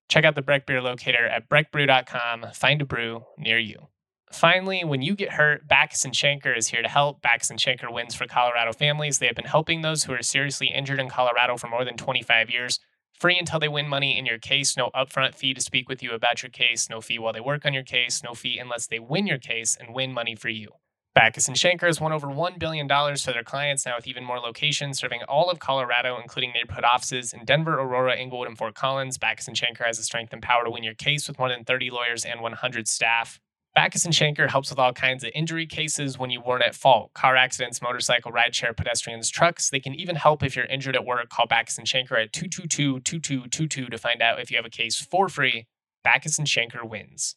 Check 0.09 0.23
out 0.23 0.35
the 0.35 0.41
Breck 0.41 0.65
Beer 0.65 0.81
Locator 0.81 1.25
at 1.25 1.49
breckbrew.com. 1.49 2.47
Find 2.53 2.81
a 2.81 2.85
brew 2.85 3.25
near 3.37 3.57
you. 3.57 3.87
Finally, 4.31 4.83
when 4.83 5.01
you 5.01 5.15
get 5.15 5.33
hurt, 5.33 5.67
Bachus 5.67 6.03
and 6.03 6.13
Schanker 6.13 6.55
is 6.55 6.67
here 6.67 6.81
to 6.81 6.89
help. 6.89 7.21
Bachus 7.21 7.49
and 7.49 7.59
Schanker 7.59 7.91
wins 7.91 8.15
for 8.15 8.27
Colorado 8.27 8.73
families. 8.73 9.19
They 9.19 9.27
have 9.27 9.35
been 9.35 9.45
helping 9.45 9.81
those 9.81 10.03
who 10.03 10.13
are 10.13 10.21
seriously 10.21 10.67
injured 10.67 10.99
in 10.99 11.09
Colorado 11.09 11.57
for 11.57 11.67
more 11.67 11.85
than 11.85 11.95
25 11.95 12.49
years. 12.49 12.79
Free 13.19 13.39
until 13.39 13.59
they 13.59 13.69
win 13.69 13.87
money 13.87 14.17
in 14.17 14.25
your 14.25 14.37
case. 14.37 14.75
No 14.75 14.89
upfront 14.93 15.35
fee 15.35 15.53
to 15.53 15.61
speak 15.61 15.87
with 15.87 16.03
you 16.03 16.11
about 16.11 16.43
your 16.43 16.49
case. 16.49 16.89
No 16.89 16.99
fee 16.99 17.17
while 17.17 17.31
they 17.31 17.39
work 17.39 17.65
on 17.65 17.73
your 17.73 17.83
case. 17.83 18.21
No 18.21 18.33
fee 18.33 18.59
unless 18.59 18.87
they 18.87 18.99
win 18.99 19.25
your 19.25 19.37
case 19.37 19.77
and 19.79 19.95
win 19.95 20.11
money 20.11 20.35
for 20.35 20.49
you. 20.49 20.69
Bachus 21.17 21.47
and 21.47 21.55
Schanker 21.55 21.87
has 21.87 22.01
won 22.01 22.11
over 22.11 22.27
$1 22.27 22.59
billion 22.59 22.89
for 22.89 23.31
their 23.31 23.41
clients 23.41 23.85
now 23.85 23.95
with 23.95 24.05
even 24.05 24.25
more 24.25 24.37
locations 24.37 24.99
serving 24.99 25.21
all 25.29 25.49
of 25.49 25.59
Colorado, 25.59 26.19
including 26.21 26.51
neighborhood 26.51 26.83
offices 26.83 27.31
in 27.31 27.45
Denver, 27.45 27.79
Aurora, 27.79 28.17
Englewood, 28.17 28.49
and 28.49 28.57
Fort 28.57 28.75
Collins. 28.75 29.17
Bachus 29.17 29.47
and 29.47 29.55
Schanker 29.55 29.85
has 29.85 29.95
the 29.95 30.03
strength 30.03 30.33
and 30.33 30.41
power 30.41 30.65
to 30.65 30.69
win 30.69 30.83
your 30.83 30.93
case 30.93 31.29
with 31.29 31.39
more 31.39 31.47
than 31.47 31.63
30 31.63 31.89
lawyers 31.89 32.25
and 32.25 32.41
100 32.41 32.85
staff. 32.85 33.39
Bachus 33.77 34.05
and 34.05 34.13
Schanker 34.13 34.49
helps 34.49 34.69
with 34.69 34.79
all 34.79 34.93
kinds 34.93 35.23
of 35.25 35.31
injury 35.35 35.65
cases 35.65 36.17
when 36.17 36.29
you 36.29 36.39
weren't 36.39 36.63
at 36.63 36.75
fault 36.75 37.13
car 37.13 37.35
accidents, 37.35 37.81
motorcycle, 37.81 38.31
rideshare, 38.31 38.75
pedestrians, 38.75 39.29
trucks. 39.29 39.69
They 39.69 39.81
can 39.81 39.93
even 39.93 40.15
help 40.15 40.43
if 40.43 40.55
you're 40.55 40.65
injured 40.65 40.95
at 40.95 41.05
work. 41.05 41.27
Call 41.29 41.45
Bachus 41.45 41.77
and 41.77 41.85
Schanker 41.85 42.21
at 42.21 42.31
222 42.31 43.01
2222 43.01 43.87
to 43.87 43.97
find 43.97 44.21
out 44.21 44.39
if 44.39 44.49
you 44.49 44.55
have 44.57 44.65
a 44.65 44.69
case 44.69 44.95
for 44.95 45.27
free. 45.27 45.67
Bachus 46.05 46.37
and 46.37 46.47
Schanker 46.47 46.87
wins. 46.87 47.35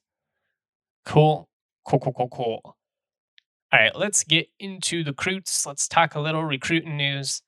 Cool, 1.05 1.49
cool, 1.85 1.99
cool, 1.99 2.13
cool, 2.13 2.29
cool. 2.29 2.61
All 3.73 3.81
right, 3.81 3.97
let's 3.97 4.23
get 4.23 4.49
into 4.61 5.03
the 5.03 5.11
recruits. 5.11 5.67
Let's 5.67 5.89
talk 5.89 6.15
a 6.15 6.21
little 6.21 6.45
recruiting 6.45 6.97
news. 6.97 7.43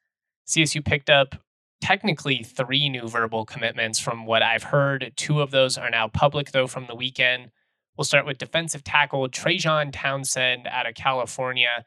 CSU 0.49 0.85
picked 0.85 1.09
up 1.09 1.37
technically 1.81 2.43
three 2.43 2.89
new 2.89 3.09
verbal 3.09 3.47
commitments 3.47 4.01
from 4.01 4.27
what 4.27 4.43
I've 4.43 4.65
heard. 4.65 5.13
Two 5.17 5.41
of 5.41 5.53
those 5.53 5.79
are 5.79 5.91
now 5.91 6.09
public, 6.09 6.51
though, 6.51 6.67
from 6.67 6.89
the 6.89 6.95
weekend. 6.95 7.53
We'll 7.97 8.05
start 8.05 8.27
with 8.27 8.39
defensive 8.39 8.85
tackle 8.85 9.29
Trajon 9.29 9.91
Townsend 9.93 10.67
out 10.67 10.89
of 10.89 10.95
California. 10.95 11.85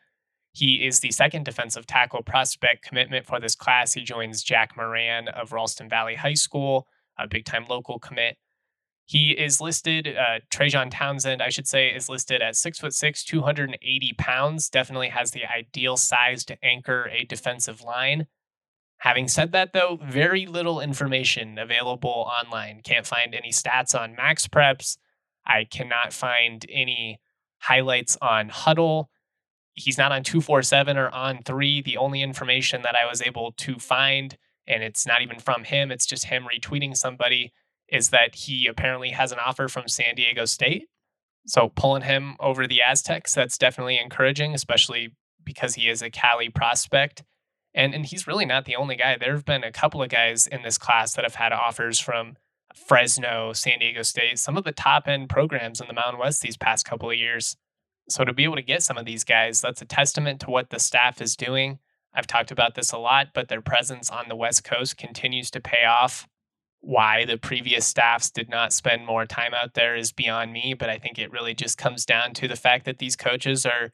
He 0.54 0.86
is 0.86 1.00
the 1.00 1.12
second 1.12 1.46
defensive 1.46 1.88
tackle 1.88 2.22
prospect 2.22 2.84
commitment 2.84 3.26
for 3.26 3.40
this 3.40 3.56
class. 3.56 3.94
He 3.94 4.04
joins 4.04 4.44
Jack 4.44 4.78
Moran 4.78 5.28
of 5.28 5.52
Ralston 5.52 5.90
Valley 5.90 6.16
High 6.16 6.36
School, 6.36 6.88
a 7.18 7.28
big 7.28 7.46
time 7.46 7.66
local 7.68 7.98
commit. 7.98 8.38
He 9.06 9.32
is 9.32 9.60
listed, 9.60 10.08
uh, 10.08 10.40
Trajon 10.54 10.90
Townsend, 10.90 11.42
I 11.42 11.50
should 11.50 11.68
say, 11.68 11.90
is 11.90 12.08
listed 12.08 12.42
at 12.42 12.56
six 12.56 12.80
foot 12.80 12.94
six, 12.94 13.24
280 13.24 14.14
pounds. 14.18 14.70
Definitely 14.70 15.10
has 15.10 15.32
the 15.32 15.42
ideal 15.46 15.98
size 15.98 16.46
to 16.46 16.64
anchor 16.64 17.10
a 17.12 17.26
defensive 17.26 17.82
line. 17.82 18.28
Having 19.00 19.28
said 19.28 19.52
that, 19.52 19.74
though, 19.74 20.00
very 20.02 20.46
little 20.46 20.80
information 20.80 21.58
available 21.58 22.32
online. 22.42 22.82
Can't 22.84 23.06
find 23.06 23.36
any 23.36 23.50
stats 23.50 24.00
on 24.00 24.16
max 24.16 24.48
preps. 24.48 24.98
I 25.46 25.66
cannot 25.66 26.14
find 26.14 26.66
any 26.70 27.20
highlights 27.60 28.18
on 28.22 28.50
Hudl. 28.50 29.06
He's 29.74 29.98
not 29.98 30.12
on 30.12 30.24
247 30.24 30.98
or 30.98 31.10
On3. 31.12 31.84
The 31.84 31.98
only 31.98 32.22
information 32.22 32.82
that 32.84 32.96
I 32.96 33.08
was 33.08 33.22
able 33.22 33.54
to 33.54 33.80
find, 33.80 34.38
and 34.68 34.84
it's 34.84 35.08
not 35.08 35.22
even 35.22 35.40
from 35.40 35.64
him, 35.64 35.92
it's 35.92 36.06
just 36.06 36.26
him 36.26 36.44
retweeting 36.44 36.96
somebody, 36.96 37.52
is 37.90 38.10
that 38.10 38.36
he 38.36 38.68
apparently 38.68 39.10
has 39.10 39.32
an 39.32 39.40
offer 39.40 39.68
from 39.68 39.88
San 39.88 40.16
Diego 40.16 40.46
State. 40.46 40.88
So 41.46 41.70
pulling 41.70 42.04
him 42.04 42.36
over 42.40 42.68
the 42.68 42.82
Aztecs, 42.82 43.34
that's 43.34 43.58
definitely 43.58 44.00
encouraging, 44.00 44.54
especially 44.54 45.16
because 45.44 45.76
he 45.76 45.90
is 45.90 46.02
a 46.02 46.10
Cali 46.10 46.50
prospect. 46.50 47.24
And 47.76 47.94
and 47.96 48.06
he's 48.06 48.28
really 48.28 48.46
not 48.46 48.66
the 48.66 48.76
only 48.76 48.96
guy. 48.96 49.18
There 49.18 49.34
have 49.34 49.46
been 49.46 49.64
a 49.64 49.72
couple 49.72 50.02
of 50.02 50.10
guys 50.10 50.48
in 50.48 50.62
this 50.62 50.78
class 50.78 51.14
that 51.14 51.26
have 51.26 51.36
had 51.36 51.52
offers 51.52 52.00
from 52.00 52.38
Fresno, 52.74 53.54
San 53.54 53.80
Diego 53.80 54.02
State, 54.02 54.40
some 54.40 54.58
of 54.58 54.64
the 54.64 54.72
top 54.72 55.08
end 55.08 55.30
programs 55.30 55.82
in 55.82 55.88
the 55.88 55.94
Mountain 55.94 56.20
West 56.20 56.42
these 56.42 56.58
past 56.58 56.86
couple 56.86 57.10
of 57.10 57.18
years. 57.18 57.56
So 58.10 58.26
to 58.26 58.34
be 58.34 58.44
able 58.44 58.56
to 58.56 58.62
get 58.62 58.84
some 58.84 58.98
of 58.98 59.06
these 59.06 59.24
guys, 59.24 59.62
that's 59.62 59.82
a 59.82 59.86
testament 59.86 60.42
to 60.42 60.50
what 60.50 60.70
the 60.70 60.80
staff 60.80 61.22
is 61.22 61.36
doing. 61.36 61.80
I've 62.14 62.28
talked 62.28 62.52
about 62.52 62.76
this 62.76 62.92
a 62.92 62.98
lot, 62.98 63.28
but 63.34 63.48
their 63.48 63.62
presence 63.62 64.10
on 64.10 64.26
the 64.28 64.36
West 64.36 64.64
Coast 64.64 64.98
continues 64.98 65.50
to 65.52 65.62
pay 65.62 65.86
off 65.86 66.28
why 66.84 67.24
the 67.24 67.38
previous 67.38 67.88
staffs 67.88 68.30
did 68.30 68.50
not 68.50 68.74
spend 68.74 69.06
more 69.06 69.26
time 69.26 69.54
out 69.54 69.74
there 69.74 69.96
is 69.96 70.12
beyond 70.12 70.52
me 70.52 70.74
but 70.74 70.90
i 70.90 70.98
think 70.98 71.18
it 71.18 71.32
really 71.32 71.54
just 71.54 71.78
comes 71.78 72.06
down 72.06 72.34
to 72.34 72.46
the 72.46 72.58
fact 72.58 72.84
that 72.84 72.98
these 72.98 73.16
coaches 73.16 73.66
are 73.66 73.94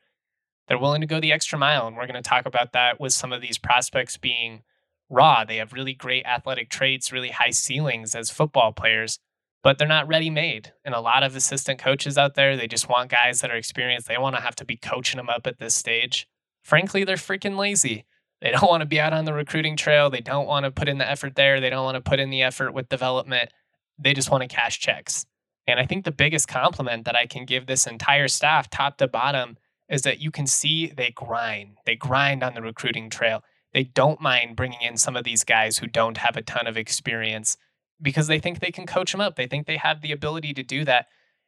they're 0.68 0.80
willing 0.80 1.00
to 1.00 1.06
go 1.06 1.20
the 1.20 1.32
extra 1.32 1.58
mile 1.58 1.86
and 1.86 1.96
we're 1.96 2.08
going 2.08 2.22
to 2.22 2.28
talk 2.28 2.48
about 2.48 2.74
that 2.74 3.00
with 3.00 3.14
some 3.14 3.32
of 3.32 3.42
these 3.42 3.60
prospects 3.60 4.18
being 4.18 4.64
raw 5.10 5.44
they 5.44 5.58
have 5.58 5.74
really 5.74 5.94
great 5.94 6.26
athletic 6.26 6.70
traits 6.70 7.12
really 7.12 7.30
high 7.30 7.50
ceilings 7.50 8.16
as 8.16 8.30
football 8.30 8.72
players 8.72 9.20
but 9.62 9.78
they're 9.78 9.88
not 9.88 10.08
ready 10.08 10.30
made 10.30 10.72
and 10.86 10.96
a 10.96 11.02
lot 11.02 11.24
of 11.24 11.36
assistant 11.36 11.80
coaches 11.80 12.18
out 12.18 12.36
there 12.36 12.56
they 12.56 12.68
just 12.68 12.90
want 12.90 13.12
guys 13.12 13.42
that 13.42 13.52
are 13.52 13.56
experienced 13.56 14.08
they 14.08 14.18
want 14.18 14.36
to 14.36 14.42
have 14.42 14.56
to 14.56 14.66
be 14.66 14.78
coaching 14.78 15.18
them 15.18 15.30
up 15.30 15.46
at 15.48 15.60
this 15.60 15.76
stage 15.76 16.28
frankly 16.64 17.04
they're 17.04 17.16
freaking 17.16 17.58
lazy 17.58 18.06
they 18.42 18.52
don't 18.52 18.64
want 18.70 18.82
to 18.82 18.88
be 18.88 19.00
out 19.00 19.14
on 19.14 19.26
the 19.26 19.34
recruiting 19.34 19.76
trail. 19.76 20.10
They 20.10 20.22
don't 20.22 20.48
want 20.48 20.66
to 20.66 20.72
put 20.72 20.88
in 20.88 20.98
the 20.98 21.10
effort 21.10 21.36
there. 21.36 21.60
They 21.60 21.70
don't 21.70 21.84
want 21.84 21.96
to 21.96 22.10
put 22.10 22.20
in 22.20 22.30
the 22.30 22.44
effort 22.44 22.74
with 22.74 22.90
development. 22.90 23.52
They 23.98 24.14
just 24.14 24.32
want 24.32 24.42
to 24.42 24.48
cash 24.48 24.80
checks. 24.80 25.26
And 25.68 25.80
I 25.80 25.86
think 25.86 26.04
the 26.04 26.12
biggest 26.12 26.48
compliment 26.48 27.06
that 27.06 27.16
I 27.16 27.28
can 27.28 27.46
give 27.46 27.68
this 27.68 27.86
entire 27.86 28.28
staff, 28.28 28.70
top 28.70 28.98
to 28.98 29.08
bottom, 29.08 29.58
is 29.88 30.02
that 30.04 30.20
you 30.20 30.32
can 30.32 30.48
see 30.48 30.88
they 30.88 31.12
grind. 31.12 31.78
They 31.86 31.96
grind 31.96 32.44
on 32.44 32.54
the 32.54 32.62
recruiting 32.62 33.10
trail. 33.10 33.44
They 33.74 33.84
don't 33.84 34.22
mind 34.22 34.56
bringing 34.56 34.82
in 34.82 34.98
some 34.98 35.16
of 35.16 35.24
these 35.24 35.44
guys 35.44 35.78
who 35.78 35.88
don't 35.88 36.18
have 36.18 36.36
a 36.38 36.42
ton 36.42 36.68
of 36.68 36.78
experience 36.78 37.58
because 38.02 38.28
they 38.28 38.40
think 38.40 38.60
they 38.60 38.72
can 38.72 38.86
coach 38.86 39.12
them 39.12 39.22
up. 39.22 39.36
They 39.36 39.48
think 39.48 39.68
they 39.68 39.78
have 39.78 40.02
the 40.02 40.12
ability 40.12 40.54
to 40.54 40.64
do 40.64 40.86
that. 40.86 41.08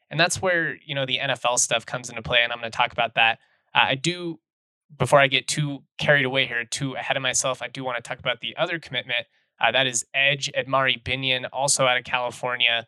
And 0.10 0.20
that's 0.20 0.42
where, 0.42 0.76
you 0.86 0.94
know, 0.94 1.06
the 1.06 1.20
NFL 1.20 1.58
stuff 1.60 1.86
comes 1.86 2.10
into 2.10 2.22
play. 2.22 2.40
And 2.44 2.52
I'm 2.52 2.60
going 2.60 2.72
to 2.72 2.78
talk 2.78 2.92
about 2.92 3.16
that. 3.16 3.40
Uh, 3.74 3.86
I 3.90 3.96
do 3.96 4.40
before 4.98 5.20
I 5.20 5.28
get 5.28 5.48
too 5.48 5.84
carried 5.98 6.26
away 6.26 6.46
here, 6.46 6.66
too 6.66 6.96
ahead 6.96 7.18
of 7.18 7.24
myself, 7.24 7.62
I 7.62 7.68
do 7.68 7.84
want 7.84 7.98
to 7.98 8.08
talk 8.08 8.20
about 8.20 8.42
the 8.42 8.56
other 8.58 8.80
commitment. 8.80 9.26
Uh, 9.60 9.72
that 9.72 9.88
is 9.88 10.06
Edge 10.14 10.52
Admari 10.58 11.02
Binion, 11.02 11.48
also 11.54 11.86
out 11.86 11.98
of 11.98 12.04
California. 12.04 12.88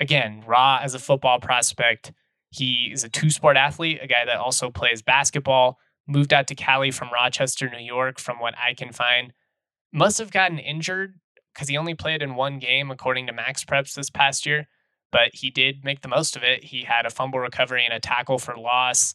Again, 0.00 0.42
raw 0.46 0.80
as 0.82 0.94
a 0.94 0.98
football 0.98 1.38
prospect. 1.38 2.12
He 2.50 2.90
is 2.92 3.04
a 3.04 3.08
two 3.08 3.30
sport 3.30 3.56
athlete, 3.56 4.00
a 4.02 4.06
guy 4.06 4.24
that 4.24 4.36
also 4.36 4.70
plays 4.70 5.02
basketball. 5.02 5.78
Moved 6.08 6.32
out 6.32 6.46
to 6.48 6.54
Cali 6.54 6.90
from 6.90 7.12
Rochester, 7.12 7.68
New 7.68 7.84
York, 7.84 8.18
from 8.18 8.40
what 8.40 8.54
I 8.58 8.74
can 8.74 8.92
find. 8.92 9.32
Must 9.92 10.18
have 10.18 10.30
gotten 10.30 10.58
injured 10.58 11.20
because 11.52 11.68
he 11.68 11.76
only 11.76 11.94
played 11.94 12.22
in 12.22 12.34
one 12.34 12.58
game, 12.58 12.90
according 12.90 13.26
to 13.26 13.32
Max 13.32 13.64
Preps 13.64 13.94
this 13.94 14.10
past 14.10 14.46
year. 14.46 14.68
But 15.12 15.30
he 15.34 15.50
did 15.50 15.84
make 15.84 16.00
the 16.00 16.08
most 16.08 16.36
of 16.36 16.42
it. 16.42 16.64
He 16.64 16.84
had 16.84 17.06
a 17.06 17.10
fumble 17.10 17.40
recovery 17.40 17.84
and 17.84 17.94
a 17.94 18.00
tackle 18.00 18.38
for 18.38 18.56
loss. 18.56 19.14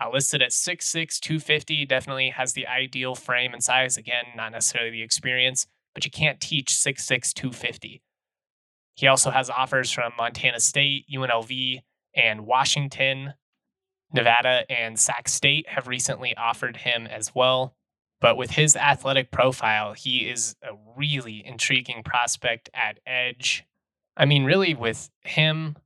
Uh, 0.00 0.08
listed 0.10 0.40
at 0.42 0.50
6'6, 0.50 1.20
250, 1.20 1.84
definitely 1.86 2.30
has 2.30 2.54
the 2.54 2.66
ideal 2.66 3.14
frame 3.14 3.52
and 3.52 3.62
size. 3.62 3.96
Again, 3.96 4.24
not 4.34 4.52
necessarily 4.52 4.90
the 4.90 5.02
experience, 5.02 5.66
but 5.94 6.04
you 6.04 6.10
can't 6.10 6.40
teach 6.40 6.68
6'6, 6.68 7.32
250. 7.34 8.02
He 8.94 9.06
also 9.06 9.30
has 9.30 9.50
offers 9.50 9.90
from 9.90 10.12
Montana 10.16 10.60
State, 10.60 11.06
UNLV, 11.14 11.80
and 12.14 12.46
Washington. 12.46 13.34
Nevada 14.12 14.70
and 14.70 14.98
Sac 14.98 15.28
State 15.28 15.68
have 15.68 15.88
recently 15.88 16.36
offered 16.36 16.78
him 16.78 17.06
as 17.06 17.34
well. 17.34 17.74
But 18.20 18.36
with 18.36 18.52
his 18.52 18.76
athletic 18.76 19.30
profile, 19.30 19.94
he 19.94 20.30
is 20.30 20.54
a 20.62 20.76
really 20.96 21.44
intriguing 21.44 22.02
prospect 22.04 22.70
at 22.72 23.00
edge. 23.04 23.64
I 24.16 24.26
mean, 24.26 24.44
really, 24.44 24.74
with 24.74 25.10
him, 25.22 25.76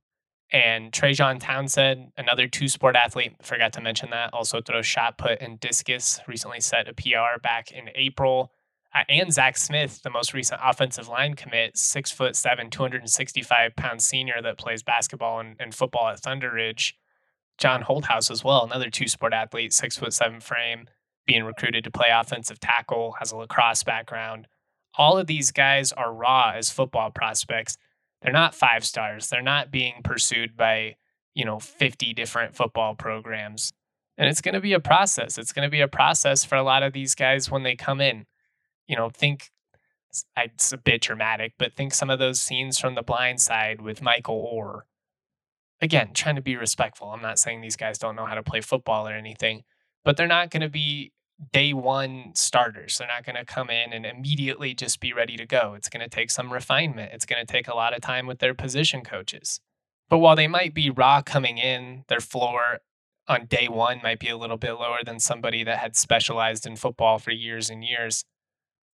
and 0.51 0.91
Trajon 0.91 1.39
Townsend, 1.39 2.11
another 2.15 2.47
two 2.47 2.67
sport 2.67 2.95
athlete, 2.95 3.33
forgot 3.41 3.73
to 3.73 3.81
mention 3.81 4.11
that, 4.11 4.33
also 4.33 4.61
throws 4.61 4.85
shot 4.85 5.17
put 5.17 5.41
and 5.41 5.59
discus, 5.59 6.19
recently 6.27 6.61
set 6.61 6.87
a 6.87 6.93
PR 6.93 7.39
back 7.41 7.71
in 7.71 7.89
April. 7.95 8.51
Uh, 8.95 9.03
and 9.09 9.33
Zach 9.33 9.57
Smith, 9.57 10.01
the 10.03 10.09
most 10.09 10.33
recent 10.33 10.61
offensive 10.63 11.07
line 11.07 11.33
commit, 11.33 11.77
six 11.77 12.11
foot 12.11 12.35
seven, 12.35 12.69
265 12.69 13.75
pound 13.75 14.01
senior 14.01 14.41
that 14.41 14.57
plays 14.57 14.83
basketball 14.83 15.39
and, 15.39 15.55
and 15.59 15.75
football 15.75 16.07
at 16.07 16.19
Thunder 16.19 16.51
Ridge. 16.51 16.95
John 17.57 17.83
Holdhouse 17.83 18.29
as 18.29 18.43
well, 18.43 18.63
another 18.63 18.89
two 18.89 19.07
sport 19.07 19.33
athlete, 19.33 19.73
six 19.73 19.97
foot 19.97 20.13
seven 20.13 20.39
frame, 20.39 20.87
being 21.25 21.43
recruited 21.43 21.83
to 21.83 21.91
play 21.91 22.09
offensive 22.11 22.59
tackle, 22.59 23.15
has 23.19 23.31
a 23.31 23.37
lacrosse 23.37 23.83
background. 23.83 24.47
all 24.97 25.17
of 25.17 25.27
these 25.27 25.51
guys 25.51 25.91
are 25.91 26.13
raw 26.13 26.53
as 26.55 26.71
football 26.71 27.11
prospects. 27.11 27.77
They're 28.21 28.33
not 28.33 28.55
five 28.55 28.83
stars. 28.83 29.29
They're 29.29 29.41
not 29.43 29.69
being 29.71 30.01
pursued 30.03 30.57
by, 30.57 30.95
you 31.35 31.45
know, 31.45 31.59
50 31.59 32.13
different 32.13 32.55
football 32.55 32.95
programs. 32.95 33.73
And 34.17 34.27
it's 34.27 34.41
going 34.41 34.55
to 34.55 34.61
be 34.61 34.73
a 34.73 34.79
process. 34.79 35.37
It's 35.37 35.53
going 35.53 35.67
to 35.67 35.71
be 35.71 35.81
a 35.81 35.87
process 35.87 36.43
for 36.43 36.55
a 36.55 36.63
lot 36.63 36.81
of 36.81 36.93
these 36.93 37.13
guys 37.13 37.51
when 37.51 37.61
they 37.63 37.75
come 37.75 38.01
in. 38.01 38.25
You 38.87 38.95
know, 38.95 39.09
think 39.09 39.51
it's 40.35 40.71
a 40.71 40.77
bit 40.77 41.01
dramatic, 41.01 41.53
but 41.59 41.75
think 41.75 41.93
some 41.93 42.09
of 42.09 42.17
those 42.17 42.41
scenes 42.41 42.79
from 42.79 42.95
The 42.95 43.03
Blind 43.03 43.39
Side 43.39 43.81
with 43.81 44.01
Michael 44.01 44.51
Oher. 44.51 44.81
Again, 45.81 46.11
trying 46.13 46.35
to 46.35 46.41
be 46.41 46.55
respectful. 46.55 47.09
I'm 47.09 47.21
not 47.21 47.39
saying 47.39 47.61
these 47.61 47.75
guys 47.75 47.97
don't 47.97 48.15
know 48.15 48.25
how 48.25 48.35
to 48.35 48.43
play 48.43 48.61
football 48.61 49.07
or 49.07 49.13
anything, 49.13 49.63
but 50.03 50.17
they're 50.17 50.27
not 50.27 50.49
going 50.49 50.61
to 50.61 50.69
be 50.69 51.11
day 51.53 51.71
one 51.73 52.31
starters. 52.33 52.97
They're 52.97 53.07
not 53.07 53.25
going 53.25 53.35
to 53.35 53.45
come 53.45 53.69
in 53.69 53.93
and 53.93 54.05
immediately 54.05 54.73
just 54.73 54.99
be 54.99 55.13
ready 55.13 55.37
to 55.37 55.45
go. 55.45 55.75
It's 55.75 55.89
going 55.89 56.03
to 56.03 56.09
take 56.09 56.31
some 56.31 56.51
refinement. 56.51 57.11
It's 57.13 57.25
going 57.25 57.45
to 57.45 57.51
take 57.51 57.67
a 57.67 57.75
lot 57.75 57.95
of 57.95 58.01
time 58.01 58.25
with 58.25 58.39
their 58.39 58.55
position 58.55 59.03
coaches. 59.03 59.59
But 60.09 60.17
while 60.19 60.35
they 60.35 60.47
might 60.47 60.73
be 60.73 60.89
raw 60.89 61.21
coming 61.21 61.57
in, 61.57 62.05
their 62.07 62.21
floor 62.21 62.79
on 63.27 63.45
day 63.45 63.67
one 63.67 63.99
might 64.01 64.19
be 64.19 64.29
a 64.29 64.37
little 64.37 64.57
bit 64.57 64.73
lower 64.73 64.99
than 65.05 65.19
somebody 65.19 65.63
that 65.63 65.79
had 65.79 65.95
specialized 65.95 66.65
in 66.65 66.75
football 66.75 67.19
for 67.19 67.31
years 67.31 67.69
and 67.69 67.83
years. 67.83 68.23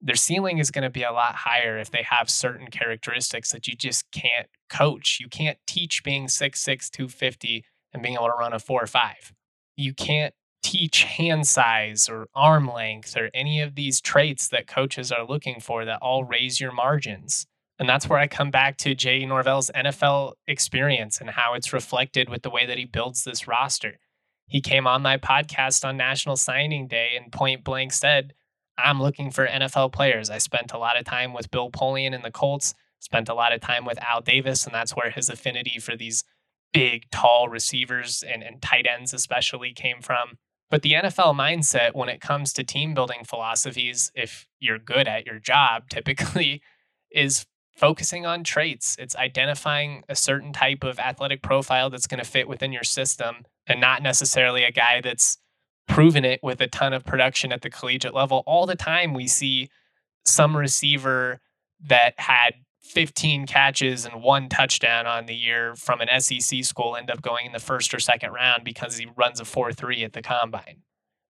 Their 0.06 0.16
ceiling 0.16 0.58
is 0.58 0.70
going 0.70 0.84
to 0.84 0.90
be 0.90 1.04
a 1.04 1.14
lot 1.14 1.34
higher 1.34 1.78
if 1.78 1.90
they 1.90 2.04
have 2.04 2.30
certain 2.30 2.68
characteristics 2.68 3.54
that 3.54 3.68
you 3.68 3.76
just 3.76 4.12
can't 4.12 4.48
coach. 4.70 5.18
You 5.22 5.30
can't 5.30 5.58
teach 5.66 6.04
being 6.04 6.28
6'6, 6.28 6.90
250 6.90 7.64
and 7.94 8.04
being 8.04 8.16
able 8.16 8.26
to 8.26 8.34
run 8.38 8.52
a 8.52 8.60
4 8.60 8.84
or 8.84 8.86
5. 8.86 9.34
You 9.78 9.94
can't 9.94 10.34
teach 10.62 11.04
hand 11.04 11.48
size 11.48 12.10
or 12.10 12.28
arm 12.36 12.70
length 12.70 13.16
or 13.16 13.30
any 13.34 13.62
of 13.62 13.76
these 13.76 14.02
traits 14.02 14.50
that 14.50 14.68
coaches 14.68 15.10
are 15.10 15.26
looking 15.26 15.62
for 15.62 15.86
that 15.86 16.00
all 16.02 16.26
raise 16.26 16.60
your 16.60 16.74
margins. 16.74 17.46
And 17.80 17.88
that's 17.88 18.10
where 18.10 18.20
I 18.20 18.28
come 18.28 18.52
back 18.52 18.78
to 18.80 18.96
Jay 18.96 19.26
Norvell's 19.26 19.72
NFL 19.74 20.34
experience 20.48 21.20
and 21.20 21.30
how 21.30 21.54
it's 21.54 21.74
reflected 21.74 22.30
with 22.30 22.42
the 22.42 22.50
way 22.50 22.66
that 22.66 22.78
he 22.78 22.86
builds 22.86 23.24
this 23.24 23.48
roster. 23.48 24.00
He 24.48 24.62
came 24.62 24.86
on 24.86 25.02
my 25.02 25.18
podcast 25.18 25.86
on 25.86 25.96
National 25.96 26.36
Signing 26.36 26.88
Day 26.88 27.12
and 27.16 27.32
point 27.32 27.64
blank 27.64 27.94
said, 27.94 28.34
I'm 28.78 29.02
looking 29.02 29.32
for 29.32 29.48
NFL 29.48 29.94
players. 29.94 30.30
I 30.30 30.38
spent 30.38 30.74
a 30.74 30.78
lot 30.78 30.98
of 30.98 31.06
time 31.06 31.34
with 31.34 31.52
Bill 31.52 31.70
Polian 31.70 32.14
and 32.14 32.24
the 32.24 32.32
Colts, 32.32 32.74
spent 33.00 33.30
a 33.30 33.34
lot 33.34 33.54
of 33.54 33.62
time 33.62 33.86
with 33.86 34.02
Al 34.02 34.22
Davis, 34.22 34.66
and 34.66 34.74
that's 34.74 34.96
where 34.96 35.12
his 35.12 35.30
affinity 35.30 35.80
for 35.80 35.96
these 35.96 36.24
big, 36.74 37.10
tall 37.12 37.48
receivers 37.48 38.24
and, 38.24 38.44
and 38.44 38.62
tight 38.62 38.88
ends, 38.88 39.14
especially, 39.14 39.74
came 39.74 40.02
from. 40.02 40.38
But 40.70 40.82
the 40.82 40.94
NFL 40.94 41.36
mindset 41.36 41.94
when 41.94 42.10
it 42.10 42.20
comes 42.20 42.52
to 42.54 42.64
team 42.64 42.96
building 42.96 43.24
philosophies, 43.24 44.12
if 44.16 44.48
you're 44.60 44.80
good 44.80 45.08
at 45.08 45.26
your 45.26 45.38
job, 45.38 45.84
typically 45.90 46.62
is 47.12 47.46
focusing 47.76 48.26
on 48.26 48.44
traits. 48.44 48.96
It's 49.00 49.16
identifying 49.16 50.04
a 50.10 50.16
certain 50.16 50.52
type 50.52 50.84
of 50.84 51.00
athletic 51.00 51.42
profile 51.42 51.90
that's 51.90 52.08
going 52.08 52.24
to 52.24 52.30
fit 52.30 52.48
within 52.48 52.72
your 52.72 52.84
system 52.84 53.46
and 53.68 53.80
not 53.80 54.02
necessarily 54.02 54.64
a 54.64 54.72
guy 54.72 55.02
that's 55.02 55.38
proven 55.88 56.26
it 56.26 56.42
with 56.42 56.62
a 56.62 56.68
ton 56.68 56.94
of 56.94 57.06
production 57.06 57.52
at 57.52 57.62
the 57.62 57.70
collegiate 57.70 58.14
level. 58.14 58.44
All 58.46 58.66
the 58.66 58.76
time 58.76 59.14
we 59.14 59.28
see 59.28 59.70
some 60.26 60.56
receiver 60.56 61.40
that 61.82 62.14
had 62.18 62.54
15 62.82 63.48
catches 63.48 64.06
and 64.06 64.22
one 64.22 64.50
touchdown 64.50 65.08
on 65.08 65.26
the 65.26 65.36
year 65.36 65.76
from 65.76 66.02
an 66.02 66.20
SEC 66.20 66.64
school 66.64 66.96
end 66.96 67.10
up 67.10 67.22
going 67.22 67.46
in 67.46 67.52
the 67.52 67.60
first 67.60 67.94
or 67.94 68.00
second 68.00 68.32
round 68.32 68.64
because 68.64 68.98
he 68.98 69.08
runs 69.16 69.40
a 69.40 69.46
4 69.46 69.74
3 69.74 70.04
at 70.04 70.14
the 70.14 70.22
combine. 70.22 70.82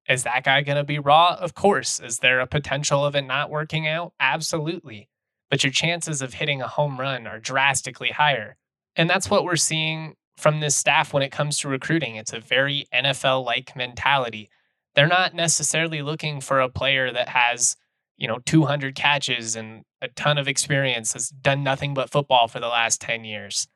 Is 0.09 0.23
that 0.23 0.43
guy 0.43 0.61
going 0.61 0.77
to 0.77 0.83
be 0.83 0.99
raw? 0.99 1.37
Of 1.39 1.53
course. 1.53 1.99
Is 1.99 2.19
there 2.19 2.39
a 2.39 2.47
potential 2.47 3.05
of 3.05 3.15
it 3.15 3.21
not 3.21 3.49
working 3.49 3.87
out? 3.87 4.13
Absolutely. 4.19 5.09
But 5.49 5.63
your 5.63 5.71
chances 5.71 6.21
of 6.21 6.33
hitting 6.33 6.61
a 6.61 6.67
home 6.67 6.99
run 6.99 7.27
are 7.27 7.39
drastically 7.39 8.09
higher. 8.09 8.57
And 8.95 9.09
that's 9.09 9.29
what 9.29 9.43
we're 9.43 9.55
seeing 9.55 10.15
from 10.37 10.59
this 10.59 10.75
staff 10.75 11.13
when 11.13 11.23
it 11.23 11.31
comes 11.31 11.59
to 11.59 11.69
recruiting. 11.69 12.15
It's 12.15 12.33
a 12.33 12.39
very 12.39 12.87
NFL 12.93 13.45
like 13.45 13.75
mentality. 13.75 14.49
They're 14.95 15.07
not 15.07 15.33
necessarily 15.33 16.01
looking 16.01 16.41
for 16.41 16.59
a 16.59 16.69
player 16.69 17.11
that 17.11 17.29
has 17.29 17.75
you 18.17 18.27
know 18.27 18.39
200 18.45 18.95
catches 18.95 19.55
and 19.55 19.83
a 20.01 20.07
ton 20.09 20.37
of 20.37 20.47
experience 20.47 21.13
has 21.13 21.29
done 21.29 21.63
nothing 21.63 21.93
but 21.93 22.09
football 22.09 22.47
for 22.47 22.59
the 22.59 22.67
last 22.67 23.01
10 23.01 23.23
years 23.23 23.67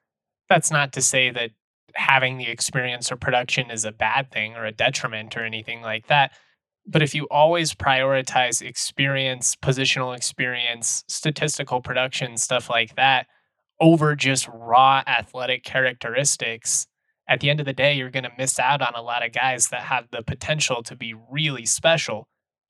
that's 0.50 0.72
not 0.72 0.93
to 0.93 1.02
say 1.02 1.30
that 1.30 1.52
having 1.96 2.38
the 2.38 2.48
experience 2.48 3.12
or 3.12 3.15
production 3.15 3.72
is 3.72 3.86
a 3.86 3.91
bad 3.91 4.32
thing 4.32 4.56
or 4.56 4.65
a 4.65 4.72
detriment 4.72 5.36
or 5.36 5.43
anything 5.43 5.82
like 5.82 6.08
that 6.08 6.32
but 6.86 7.02
if 7.02 7.13
you 7.15 7.26
always 7.32 7.74
prioritize 7.74 8.62
experience 8.62 9.56
positional 9.56 10.15
experience 10.15 11.04
statistical 11.08 11.82
production 11.82 12.38
stuff 12.38 12.70
like 12.70 12.96
that 12.96 13.28
over 13.80 14.16
just 14.16 14.48
raw 14.54 15.04
athletic 15.08 15.63
characteristics 15.63 16.88
at 17.30 17.40
the 17.40 17.50
end 17.50 17.60
of 17.60 17.66
the 17.66 17.74
day 17.74 17.94
you're 17.94 18.10
going 18.10 18.24
to 18.24 18.32
miss 18.38 18.58
out 18.60 18.82
on 18.82 18.94
a 18.96 19.02
lot 19.02 19.26
of 19.26 19.34
guys 19.34 19.68
that 19.68 19.82
have 19.82 20.08
the 20.12 20.24
potential 20.24 20.82
to 20.82 20.96
be 20.96 21.13
really 21.30 21.66
special 21.66 22.28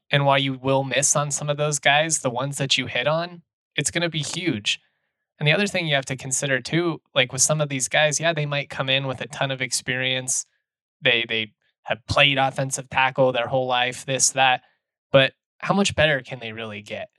and 0.10 0.26
while 0.26 0.40
you 0.40 0.54
will 0.54 0.84
miss 0.84 1.16
on 1.16 1.32
some 1.32 1.50
of 1.50 1.58
those 1.58 1.80
guys, 1.80 2.20
the 2.20 2.30
ones 2.30 2.58
that 2.58 2.78
you 2.78 2.86
hit 2.86 3.08
on, 3.08 3.42
it's 3.76 3.92
going 3.92 4.04
to 4.04 4.10
be 4.10 4.22
huge. 4.22 4.80
And 5.40 5.48
the 5.48 5.52
other 5.52 5.68
thing 5.68 5.86
you 5.86 5.96
have 5.96 6.06
to 6.06 6.16
consider 6.16 6.62
too, 6.62 7.02
like 7.14 7.32
with 7.32 7.42
some 7.42 7.62
of 7.62 7.70
these 7.70 7.88
guys, 7.88 8.20
yeah, 8.20 8.34
they 8.34 8.46
might 8.46 8.70
come 8.70 8.90
in 8.90 9.06
with 9.06 9.22
a 9.22 9.28
ton 9.28 9.52
of 9.52 9.62
experience. 9.62 10.46
They 11.02 11.26
they 11.28 11.52
have 11.84 12.00
played 12.08 12.38
offensive 12.38 12.90
tackle 12.90 13.32
their 13.32 13.48
whole 13.48 13.68
life, 13.68 14.06
this 14.06 14.32
that, 14.32 14.62
but 15.12 15.34
how 15.60 15.74
much 15.74 15.96
better 15.96 16.22
can 16.22 16.40
they 16.40 16.54
really 16.54 16.82
get? 16.82 17.10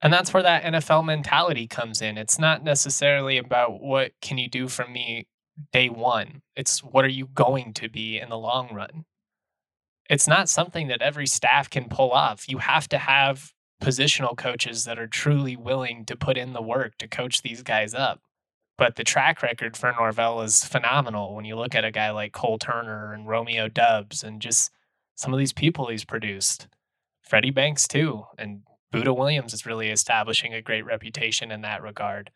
And 0.00 0.12
that's 0.12 0.32
where 0.32 0.42
that 0.42 0.62
NFL 0.62 1.04
mentality 1.04 1.66
comes 1.66 2.00
in. 2.00 2.18
It's 2.18 2.38
not 2.38 2.62
necessarily 2.62 3.36
about 3.36 3.80
what 3.80 4.12
can 4.20 4.38
you 4.38 4.48
do 4.48 4.68
for 4.68 4.86
me 4.86 5.26
day 5.72 5.88
1. 5.88 6.42
It's 6.54 6.84
what 6.84 7.04
are 7.04 7.08
you 7.08 7.26
going 7.26 7.72
to 7.74 7.88
be 7.88 8.18
in 8.18 8.28
the 8.28 8.38
long 8.38 8.72
run? 8.72 9.04
it's 10.08 10.26
not 10.26 10.48
something 10.48 10.88
that 10.88 11.02
every 11.02 11.26
staff 11.26 11.68
can 11.68 11.88
pull 11.88 12.12
off. 12.12 12.48
You 12.48 12.58
have 12.58 12.88
to 12.88 12.98
have 12.98 13.52
positional 13.82 14.36
coaches 14.36 14.84
that 14.84 14.98
are 14.98 15.06
truly 15.06 15.56
willing 15.56 16.04
to 16.06 16.16
put 16.16 16.36
in 16.36 16.52
the 16.52 16.62
work 16.62 16.96
to 16.98 17.06
coach 17.06 17.42
these 17.42 17.62
guys 17.62 17.94
up. 17.94 18.20
But 18.76 18.96
the 18.96 19.04
track 19.04 19.42
record 19.42 19.76
for 19.76 19.92
Norvell 19.92 20.40
is 20.42 20.64
phenomenal 20.64 21.34
when 21.34 21.44
you 21.44 21.56
look 21.56 21.74
at 21.74 21.84
a 21.84 21.90
guy 21.90 22.10
like 22.10 22.32
Cole 22.32 22.58
Turner 22.58 23.12
and 23.12 23.28
Romeo 23.28 23.68
Doubs 23.68 24.22
and 24.22 24.40
just 24.40 24.70
some 25.14 25.32
of 25.32 25.38
these 25.38 25.52
people 25.52 25.88
he's 25.88 26.04
produced. 26.04 26.68
Freddie 27.22 27.50
Banks, 27.50 27.86
too. 27.86 28.24
And 28.38 28.62
Buddha 28.90 29.12
Williams 29.12 29.52
is 29.52 29.66
really 29.66 29.90
establishing 29.90 30.54
a 30.54 30.62
great 30.62 30.84
reputation 30.84 31.50
in 31.50 31.60
that 31.62 31.82
regard. 31.82 32.30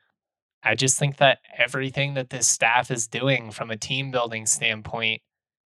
I 0.62 0.74
just 0.74 0.98
think 0.98 1.16
that 1.16 1.38
everything 1.56 2.14
that 2.14 2.30
this 2.30 2.48
staff 2.48 2.90
is 2.90 3.08
doing 3.08 3.50
from 3.50 3.70
a 3.70 3.76
team 3.76 4.10
building 4.10 4.46
standpoint 4.46 5.22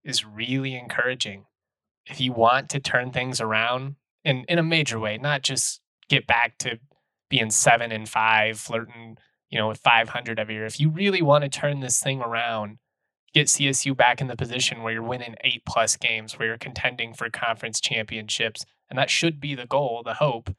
is 0.05 0.25
really 0.25 0.77
encouraging 0.77 1.47
if 2.07 2.21
you 2.21 2.33
want 2.33 2.69
to 2.71 2.81
turn 2.81 3.11
things 3.11 3.41
around 3.41 3.97
in 4.25 4.45
in 4.49 4.59
a 4.59 4.63
major 4.63 4.99
way, 4.99 5.19
not 5.19 5.43
just 5.43 5.81
get 6.09 6.27
back 6.27 6.59
to 6.59 6.79
being 7.31 7.51
seven 7.51 7.91
and 7.91 8.09
five, 8.09 8.59
flirting, 8.59 9.17
you 9.49 9.59
know, 9.59 9.69
with 9.69 9.79
500 9.79 10.39
every 10.39 10.55
year. 10.55 10.67
If 10.67 10.79
you 10.79 10.91
really 10.91 11.23
want 11.23 11.43
to 11.45 11.51
turn 11.51 11.81
this 11.81 12.01
thing 12.01 12.21
around, 12.21 12.79
get 13.33 13.47
CSU 13.47 13.97
back 13.97 14.21
in 14.21 14.29
the 14.29 14.37
position 14.37 14.83
where 14.83 14.93
you're 14.93 15.03
winning 15.03 15.37
eight 15.43 15.63
plus 15.67 15.97
games, 15.97 16.39
where 16.39 16.49
you're 16.49 16.59
contending 16.59 17.15
for 17.15 17.31
conference 17.31 17.81
championships, 17.81 18.65
and 18.91 18.99
that 18.99 19.11
should 19.11 19.41
be 19.41 19.55
the 19.55 19.67
goal, 19.67 20.03
the 20.05 20.15
hope. 20.15 20.55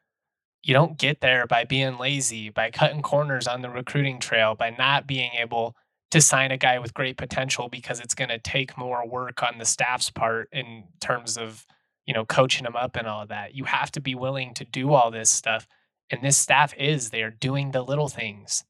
You 0.66 0.74
don't 0.74 0.98
get 0.98 1.22
there 1.22 1.46
by 1.46 1.64
being 1.64 2.00
lazy, 2.00 2.50
by 2.50 2.72
cutting 2.72 3.04
corners 3.04 3.46
on 3.46 3.62
the 3.62 3.70
recruiting 3.70 4.20
trail, 4.20 4.56
by 4.56 4.72
not 4.72 5.06
being 5.06 5.30
able 5.38 5.76
to 6.10 6.20
sign 6.20 6.50
a 6.50 6.58
guy 6.58 6.80
with 6.80 6.96
great 6.96 7.18
potential 7.18 7.70
because 7.70 8.00
it's 8.00 8.16
going 8.16 8.32
to 8.32 8.40
take 8.40 8.76
more 8.76 9.08
work 9.08 9.44
on 9.44 9.60
the 9.60 9.66
staff's 9.66 10.10
part 10.10 10.50
in 10.52 10.86
terms 11.00 11.38
of 11.38 11.68
you 12.08 12.16
know 12.16 12.26
coaching 12.26 12.66
him 12.66 12.76
up 12.76 12.96
and 12.96 13.06
all 13.06 13.28
that. 13.28 13.54
You 13.54 13.66
have 13.66 13.92
to 13.92 14.02
be 14.02 14.16
willing 14.16 14.56
to 14.56 14.66
do 14.66 14.92
all 14.94 15.12
this 15.12 15.30
stuff 15.30 15.68
and 16.10 16.24
this 16.24 16.38
staff 16.38 16.74
is 16.80 17.12
they 17.12 17.22
are 17.22 17.30
doing 17.30 17.70
the 17.70 17.84
little 17.84 18.10
things. 18.10 18.64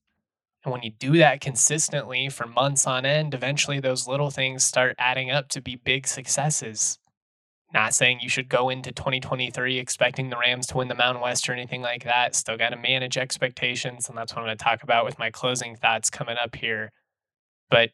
And 0.65 0.73
when 0.73 0.83
you 0.83 0.91
do 0.91 1.17
that 1.19 1.39
consistently 1.39 2.27
for 2.27 2.45
months 2.45 2.85
on 2.85 3.05
end 3.05 3.33
eventually 3.33 3.79
those 3.79 4.05
little 4.05 4.31
things 4.31 4.65
start 4.65 4.97
adding 4.99 5.31
up 5.31 5.47
to 5.49 5.61
be 5.61 5.77
big 5.77 6.07
successes 6.07 6.99
not 7.73 7.93
saying 7.93 8.19
you 8.21 8.29
should 8.29 8.47
go 8.47 8.69
into 8.69 8.91
2023 8.91 9.77
expecting 9.79 10.29
the 10.29 10.37
Rams 10.37 10.67
to 10.67 10.77
win 10.77 10.87
the 10.87 10.95
Mountain 10.95 11.21
West 11.21 11.49
or 11.49 11.53
anything 11.53 11.81
like 11.81 12.03
that. 12.03 12.35
Still 12.35 12.57
got 12.57 12.69
to 12.69 12.77
manage 12.77 13.17
expectations. 13.17 14.07
And 14.07 14.17
that's 14.17 14.33
what 14.33 14.41
I'm 14.41 14.47
going 14.47 14.57
to 14.57 14.63
talk 14.63 14.83
about 14.83 15.03
with 15.03 15.19
my 15.19 15.29
closing 15.29 15.75
thoughts 15.75 16.09
coming 16.09 16.37
up 16.41 16.55
here 16.55 16.91
but 17.69 17.89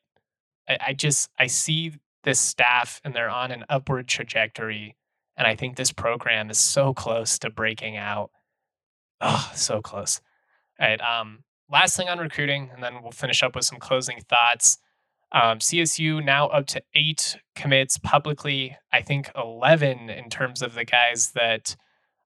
I, 0.68 0.78
I 0.88 0.94
just 0.94 1.30
I 1.40 1.48
see 1.48 1.94
this 2.24 2.40
staff 2.40 3.02
and 3.04 3.16
they're 3.16 3.30
on 3.30 3.52
an 3.52 3.66
upward 3.70 4.08
trajectory. 4.08 4.96
And 5.38 5.48
I 5.48 5.56
think 5.56 5.76
this 5.76 5.92
program 5.92 6.50
is 6.50 6.60
so 6.60 6.94
close 6.94 7.40
to 7.40 7.50
breaking 7.50 7.98
out. 7.98 8.30
Oh, 9.22 9.52
so 9.56 9.82
close. 9.82 10.22
All 10.80 10.88
right. 10.88 11.02
Um, 11.02 11.44
last 11.72 11.96
thing 11.96 12.10
on 12.10 12.20
recruiting, 12.20 12.70
and 12.74 12.84
then 12.84 13.02
we'll 13.02 13.12
finish 13.12 13.42
up 13.42 13.56
with 13.56 13.66
some 13.66 13.80
closing 13.80 14.20
thoughts. 14.22 14.78
Um, 15.34 15.60
CSU 15.60 16.24
now 16.24 16.48
up 16.48 16.68
to 16.68 16.82
eight 16.94 17.38
commits 17.56 17.98
publicly. 17.98 18.78
I 18.92 19.02
think 19.02 19.32
11 19.36 20.10
in 20.10 20.30
terms 20.30 20.62
of 20.62 20.74
the 20.74 20.84
guys 20.84 21.32
that 21.32 21.76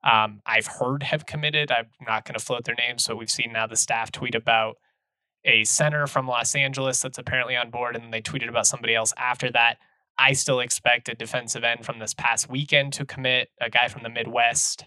um, 0.04 0.42
I've 0.46 0.68
heard 0.68 1.04
have 1.04 1.26
committed. 1.26 1.72
I'm 1.72 1.88
not 2.06 2.26
going 2.26 2.38
to 2.38 2.44
float 2.44 2.66
their 2.66 2.76
names, 2.76 3.08
but 3.08 3.18
we've 3.18 3.30
seen 3.30 3.54
now 3.54 3.68
the 3.68 3.76
staff 3.76 4.12
tweet 4.12 4.36
about 4.36 4.78
a 5.44 5.64
center 5.64 6.08
from 6.08 6.28
Los 6.28 6.56
Angeles 6.56 7.00
that's 7.00 7.18
apparently 7.18 7.56
on 7.56 7.70
board, 7.70 7.96
and 7.96 8.12
they 8.12 8.22
tweeted 8.22 8.50
about 8.50 8.68
somebody 8.68 8.96
else 8.96 9.14
after 9.18 9.52
that. 9.52 9.78
I 10.18 10.34
still 10.34 10.60
expect 10.60 11.10
a 11.10 11.16
defensive 11.16 11.64
end 11.64 11.86
from 11.86 12.00
this 12.00 12.14
past 12.14 12.50
weekend 12.50 12.94
to 12.94 13.06
commit, 13.06 13.50
a 13.60 13.70
guy 13.70 13.88
from 13.88 14.04
the 14.04 14.10
Midwest. 14.10 14.86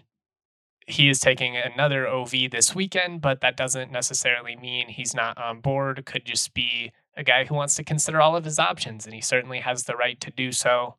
He 0.87 1.07
is 1.07 1.19
taking 1.19 1.55
another 1.55 2.07
OV 2.07 2.31
this 2.51 2.73
weekend, 2.73 3.21
but 3.21 3.41
that 3.41 3.55
doesn't 3.55 3.91
necessarily 3.91 4.55
mean 4.55 4.89
he's 4.89 5.13
not 5.13 5.37
on 5.37 5.61
board. 5.61 6.03
Could 6.05 6.25
just 6.25 6.53
be 6.53 6.91
a 7.15 7.23
guy 7.23 7.45
who 7.45 7.55
wants 7.55 7.75
to 7.75 7.83
consider 7.83 8.21
all 8.21 8.35
of 8.35 8.45
his 8.45 8.59
options, 8.59 9.05
and 9.05 9.13
he 9.13 9.21
certainly 9.21 9.59
has 9.59 9.83
the 9.83 9.95
right 9.95 10.19
to 10.21 10.31
do 10.31 10.51
so. 10.51 10.95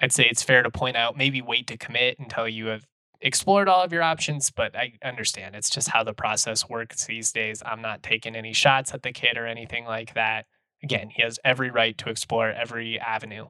I'd 0.00 0.12
say 0.12 0.26
it's 0.30 0.42
fair 0.42 0.62
to 0.62 0.70
point 0.70 0.96
out 0.96 1.16
maybe 1.16 1.42
wait 1.42 1.66
to 1.68 1.76
commit 1.76 2.18
until 2.18 2.48
you 2.48 2.66
have 2.66 2.86
explored 3.20 3.68
all 3.68 3.82
of 3.82 3.92
your 3.92 4.02
options, 4.02 4.50
but 4.50 4.74
I 4.74 4.94
understand 5.04 5.54
it's 5.54 5.70
just 5.70 5.88
how 5.88 6.02
the 6.02 6.14
process 6.14 6.68
works 6.68 7.04
these 7.04 7.32
days. 7.32 7.62
I'm 7.64 7.82
not 7.82 8.02
taking 8.02 8.34
any 8.34 8.52
shots 8.52 8.94
at 8.94 9.02
the 9.02 9.12
kid 9.12 9.36
or 9.36 9.46
anything 9.46 9.84
like 9.84 10.14
that. 10.14 10.46
Again, 10.82 11.10
he 11.10 11.22
has 11.22 11.38
every 11.44 11.70
right 11.70 11.96
to 11.98 12.08
explore 12.08 12.50
every 12.50 12.98
avenue. 12.98 13.48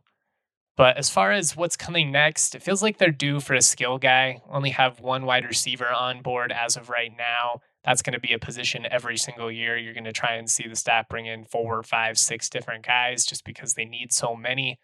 But 0.76 0.96
as 0.96 1.10
far 1.10 1.30
as 1.30 1.56
what's 1.56 1.76
coming 1.76 2.10
next, 2.10 2.54
it 2.54 2.62
feels 2.62 2.82
like 2.82 2.98
they're 2.98 3.10
due 3.10 3.38
for 3.38 3.54
a 3.54 3.62
skill 3.62 3.98
guy. 3.98 4.40
Only 4.48 4.70
have 4.70 5.00
one 5.00 5.26
wide 5.26 5.44
receiver 5.44 5.88
on 5.88 6.22
board 6.22 6.52
as 6.52 6.76
of 6.76 6.88
right 6.88 7.12
now. 7.16 7.60
That's 7.84 8.02
going 8.02 8.12
to 8.12 8.20
be 8.20 8.32
a 8.32 8.38
position 8.38 8.86
every 8.90 9.16
single 9.16 9.50
year. 9.50 9.76
You're 9.76 9.94
going 9.94 10.04
to 10.04 10.12
try 10.12 10.34
and 10.34 10.50
see 10.50 10.68
the 10.68 10.76
staff 10.76 11.08
bring 11.08 11.26
in 11.26 11.44
four, 11.44 11.82
five, 11.82 12.18
six 12.18 12.50
different 12.50 12.86
guys 12.86 13.24
just 13.24 13.44
because 13.44 13.74
they 13.74 13.84
need 13.84 14.12
so 14.12 14.36
many. 14.36 14.78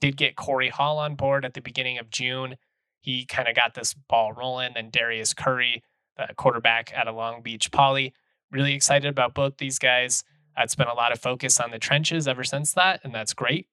Did 0.00 0.16
get 0.16 0.36
Corey 0.36 0.68
Hall 0.68 0.98
on 0.98 1.14
board 1.14 1.44
at 1.44 1.54
the 1.54 1.60
beginning 1.60 1.98
of 1.98 2.10
June 2.10 2.56
he 3.04 3.26
kind 3.26 3.48
of 3.48 3.54
got 3.54 3.74
this 3.74 3.92
ball 3.92 4.32
rolling. 4.32 4.72
And 4.76 4.90
Darius 4.90 5.34
Curry, 5.34 5.82
the 6.16 6.32
quarterback 6.36 6.90
out 6.94 7.06
of 7.06 7.14
Long 7.14 7.42
Beach 7.42 7.70
Poly, 7.70 8.14
really 8.50 8.72
excited 8.72 9.08
about 9.08 9.34
both 9.34 9.58
these 9.58 9.78
guys. 9.78 10.24
It's 10.56 10.74
been 10.74 10.88
a 10.88 10.94
lot 10.94 11.12
of 11.12 11.20
focus 11.20 11.60
on 11.60 11.70
the 11.70 11.78
trenches 11.78 12.26
ever 12.26 12.44
since 12.44 12.72
that, 12.72 13.00
and 13.04 13.14
that's 13.14 13.34
great. 13.34 13.66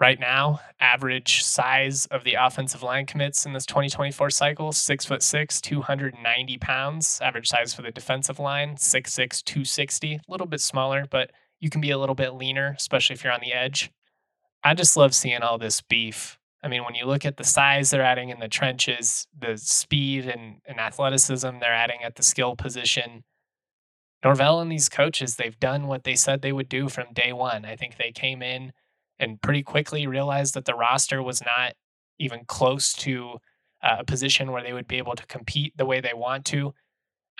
Right 0.00 0.18
now, 0.18 0.60
average 0.80 1.42
size 1.44 2.06
of 2.06 2.24
the 2.24 2.34
offensive 2.34 2.82
line 2.82 3.04
commits 3.04 3.44
in 3.44 3.52
this 3.52 3.66
2024 3.66 4.30
cycle, 4.30 4.72
six 4.72 5.04
foot 5.04 5.22
six, 5.22 5.60
290 5.60 6.56
pounds. 6.58 7.20
Average 7.22 7.48
size 7.48 7.74
for 7.74 7.82
the 7.82 7.90
defensive 7.90 8.38
line, 8.38 8.78
six 8.78 9.12
six, 9.12 9.42
260. 9.42 10.14
A 10.14 10.20
little 10.26 10.46
bit 10.46 10.60
smaller, 10.60 11.06
but 11.10 11.32
you 11.60 11.68
can 11.68 11.82
be 11.82 11.90
a 11.90 11.98
little 11.98 12.14
bit 12.14 12.32
leaner, 12.32 12.74
especially 12.78 13.14
if 13.14 13.22
you're 13.22 13.32
on 13.32 13.40
the 13.42 13.52
edge. 13.52 13.90
I 14.64 14.72
just 14.72 14.96
love 14.96 15.14
seeing 15.14 15.42
all 15.42 15.58
this 15.58 15.82
beef 15.82 16.40
I 16.62 16.68
mean, 16.68 16.84
when 16.84 16.94
you 16.94 17.06
look 17.06 17.24
at 17.24 17.36
the 17.36 17.44
size 17.44 17.90
they're 17.90 18.02
adding 18.02 18.28
in 18.28 18.38
the 18.38 18.48
trenches, 18.48 19.26
the 19.38 19.56
speed 19.56 20.26
and, 20.26 20.56
and 20.66 20.78
athleticism 20.78 21.58
they're 21.60 21.72
adding 21.72 22.02
at 22.02 22.16
the 22.16 22.22
skill 22.22 22.54
position, 22.54 23.24
Norvell 24.22 24.60
and 24.60 24.70
these 24.70 24.90
coaches, 24.90 25.36
they've 25.36 25.58
done 25.58 25.86
what 25.86 26.04
they 26.04 26.14
said 26.14 26.42
they 26.42 26.52
would 26.52 26.68
do 26.68 26.90
from 26.90 27.14
day 27.14 27.32
one. 27.32 27.64
I 27.64 27.76
think 27.76 27.96
they 27.96 28.12
came 28.12 28.42
in 28.42 28.72
and 29.20 29.40
pretty 29.40 29.62
quickly 29.62 30.08
realized 30.08 30.54
that 30.54 30.64
the 30.64 30.74
roster 30.74 31.22
was 31.22 31.40
not 31.42 31.74
even 32.18 32.44
close 32.46 32.92
to 32.94 33.38
uh, 33.82 33.98
a 34.00 34.04
position 34.04 34.50
where 34.50 34.62
they 34.62 34.72
would 34.72 34.88
be 34.88 34.98
able 34.98 35.14
to 35.14 35.26
compete 35.26 35.72
the 35.76 35.86
way 35.86 36.00
they 36.00 36.12
want 36.12 36.44
to. 36.46 36.74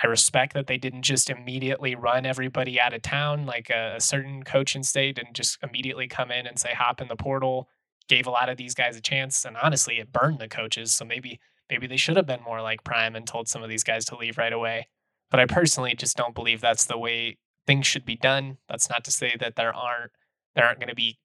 I 0.03 0.07
respect 0.07 0.55
that 0.55 0.69
they 0.69 0.79
didn't 0.79 1.03
just 1.03 1.29
immediately 1.29 1.95
run 1.95 2.25
everybody 2.25 2.81
out 2.81 2.95
of 2.95 3.03
town 3.03 3.45
like 3.45 3.69
a, 3.69 3.97
a 3.97 4.01
certain 4.01 4.45
coach 4.45 4.77
in 4.77 4.85
state 4.85 5.19
and 5.19 5.35
just 5.35 5.59
immediately 5.63 6.07
come 6.07 6.31
in 6.31 6.47
and 6.47 6.59
say, 6.59 6.73
hop 6.73 7.01
in 7.01 7.09
the 7.09 7.17
portal 7.17 7.69
gave 8.11 8.27
a 8.27 8.31
lot 8.31 8.49
of 8.49 8.59
these 8.59 8.75
guys 8.75 8.97
a 8.97 9.01
chance, 9.01 9.45
and 9.47 9.57
honestly, 9.57 10.01
it 10.01 10.13
burned 10.13 10.41
the 10.41 10.49
coaches. 10.49 10.93
So 10.93 11.07
maybe 11.07 11.41
maybe 11.71 11.87
they 11.87 11.97
should 11.97 12.17
have 12.17 12.27
been 12.27 12.43
more 12.43 12.61
like 12.61 12.85
Prime 12.85 13.15
and 13.15 13.27
told 13.27 13.49
some 13.49 13.63
of 13.63 13.71
these 13.71 13.85
guys 13.85 14.05
to 14.07 14.17
leave 14.17 14.37
right 14.37 14.53
away. 14.53 14.89
But 15.31 15.41
I 15.41 15.47
personally 15.47 15.95
just 15.95 16.17
don't 16.17 16.35
believe 16.35 16.61
that's 16.61 16.85
the 16.85 16.99
way 16.99 17.39
things 17.67 17.87
should 17.87 18.05
be 18.05 18.17
done. 18.17 18.59
That's 18.69 18.91
not 18.91 19.05
to 19.05 19.13
say 19.13 19.37
that 19.39 19.55
there 19.55 19.75
aren't 19.75 20.11
there 20.57 20.67
aren't 20.67 20.81
going 20.81 20.89
to 20.89 20.95
be 20.95 21.19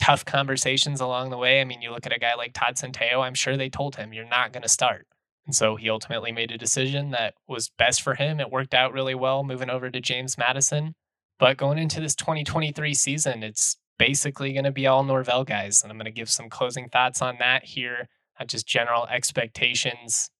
tough 0.00 0.24
conversations 0.24 1.00
along 1.00 1.30
the 1.30 1.38
way. 1.38 1.60
I 1.60 1.64
mean, 1.64 1.82
you 1.82 1.90
look 1.90 2.06
at 2.06 2.14
a 2.14 2.18
guy 2.18 2.34
like 2.34 2.52
Todd 2.52 2.76
Centeio, 2.76 3.24
I'm 3.24 3.34
sure 3.34 3.56
they 3.56 3.70
told 3.70 3.96
him 3.96 4.12
you're 4.12 4.24
not 4.24 4.52
going 4.52 4.62
to 4.62 4.68
start. 4.68 5.06
And 5.46 5.54
so 5.54 5.76
he 5.76 5.88
ultimately 5.88 6.32
made 6.32 6.50
a 6.50 6.58
decision 6.58 7.12
that 7.12 7.34
was 7.46 7.70
best 7.78 8.02
for 8.02 8.14
him. 8.14 8.40
It 8.40 8.50
worked 8.50 8.74
out 8.74 8.92
really 8.92 9.14
well 9.14 9.44
moving 9.44 9.70
over 9.70 9.90
to 9.90 10.00
James 10.00 10.36
Madison. 10.36 10.94
But 11.38 11.56
going 11.56 11.78
into 11.78 12.00
this 12.00 12.14
2023 12.16 12.94
season, 12.94 13.42
it's 13.42 13.76
basically 13.98 14.52
going 14.52 14.64
to 14.64 14.72
be 14.72 14.86
all 14.86 15.04
Norvell 15.04 15.44
guys. 15.44 15.82
And 15.82 15.90
I'm 15.90 15.98
going 15.98 16.06
to 16.06 16.10
give 16.10 16.30
some 16.30 16.48
closing 16.48 16.88
thoughts 16.88 17.22
on 17.22 17.36
that 17.38 17.64
here, 17.64 18.08
not 18.38 18.48
just 18.48 18.66
general 18.66 19.06
expectations. 19.06 20.30